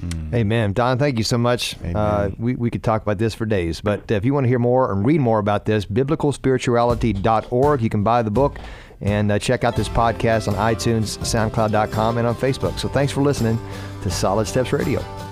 Mm. 0.00 0.34
Amen. 0.34 0.72
Don, 0.72 0.98
thank 0.98 1.18
you 1.18 1.24
so 1.24 1.38
much. 1.38 1.76
Uh, 1.94 2.30
we, 2.38 2.54
we 2.54 2.70
could 2.70 2.82
talk 2.82 3.02
about 3.02 3.18
this 3.18 3.34
for 3.34 3.44
days, 3.46 3.80
but 3.80 4.10
if 4.10 4.24
you 4.24 4.32
want 4.32 4.44
to 4.44 4.48
hear 4.48 4.58
more 4.58 4.90
and 4.92 5.04
read 5.04 5.20
more 5.20 5.38
about 5.38 5.64
this, 5.66 5.84
biblicalspirituality.org. 5.84 7.82
You 7.82 7.90
can 7.90 8.02
buy 8.02 8.22
the 8.22 8.30
book 8.30 8.58
and 9.00 9.32
uh, 9.32 9.38
check 9.38 9.64
out 9.64 9.76
this 9.76 9.88
podcast 9.88 10.48
on 10.48 10.54
iTunes, 10.54 11.18
SoundCloud.com, 11.18 12.18
and 12.18 12.26
on 12.26 12.34
Facebook. 12.34 12.78
So 12.78 12.88
thanks 12.88 13.12
for 13.12 13.22
listening 13.22 13.58
to 14.02 14.10
Solid 14.10 14.46
Steps 14.46 14.72
Radio. 14.72 15.29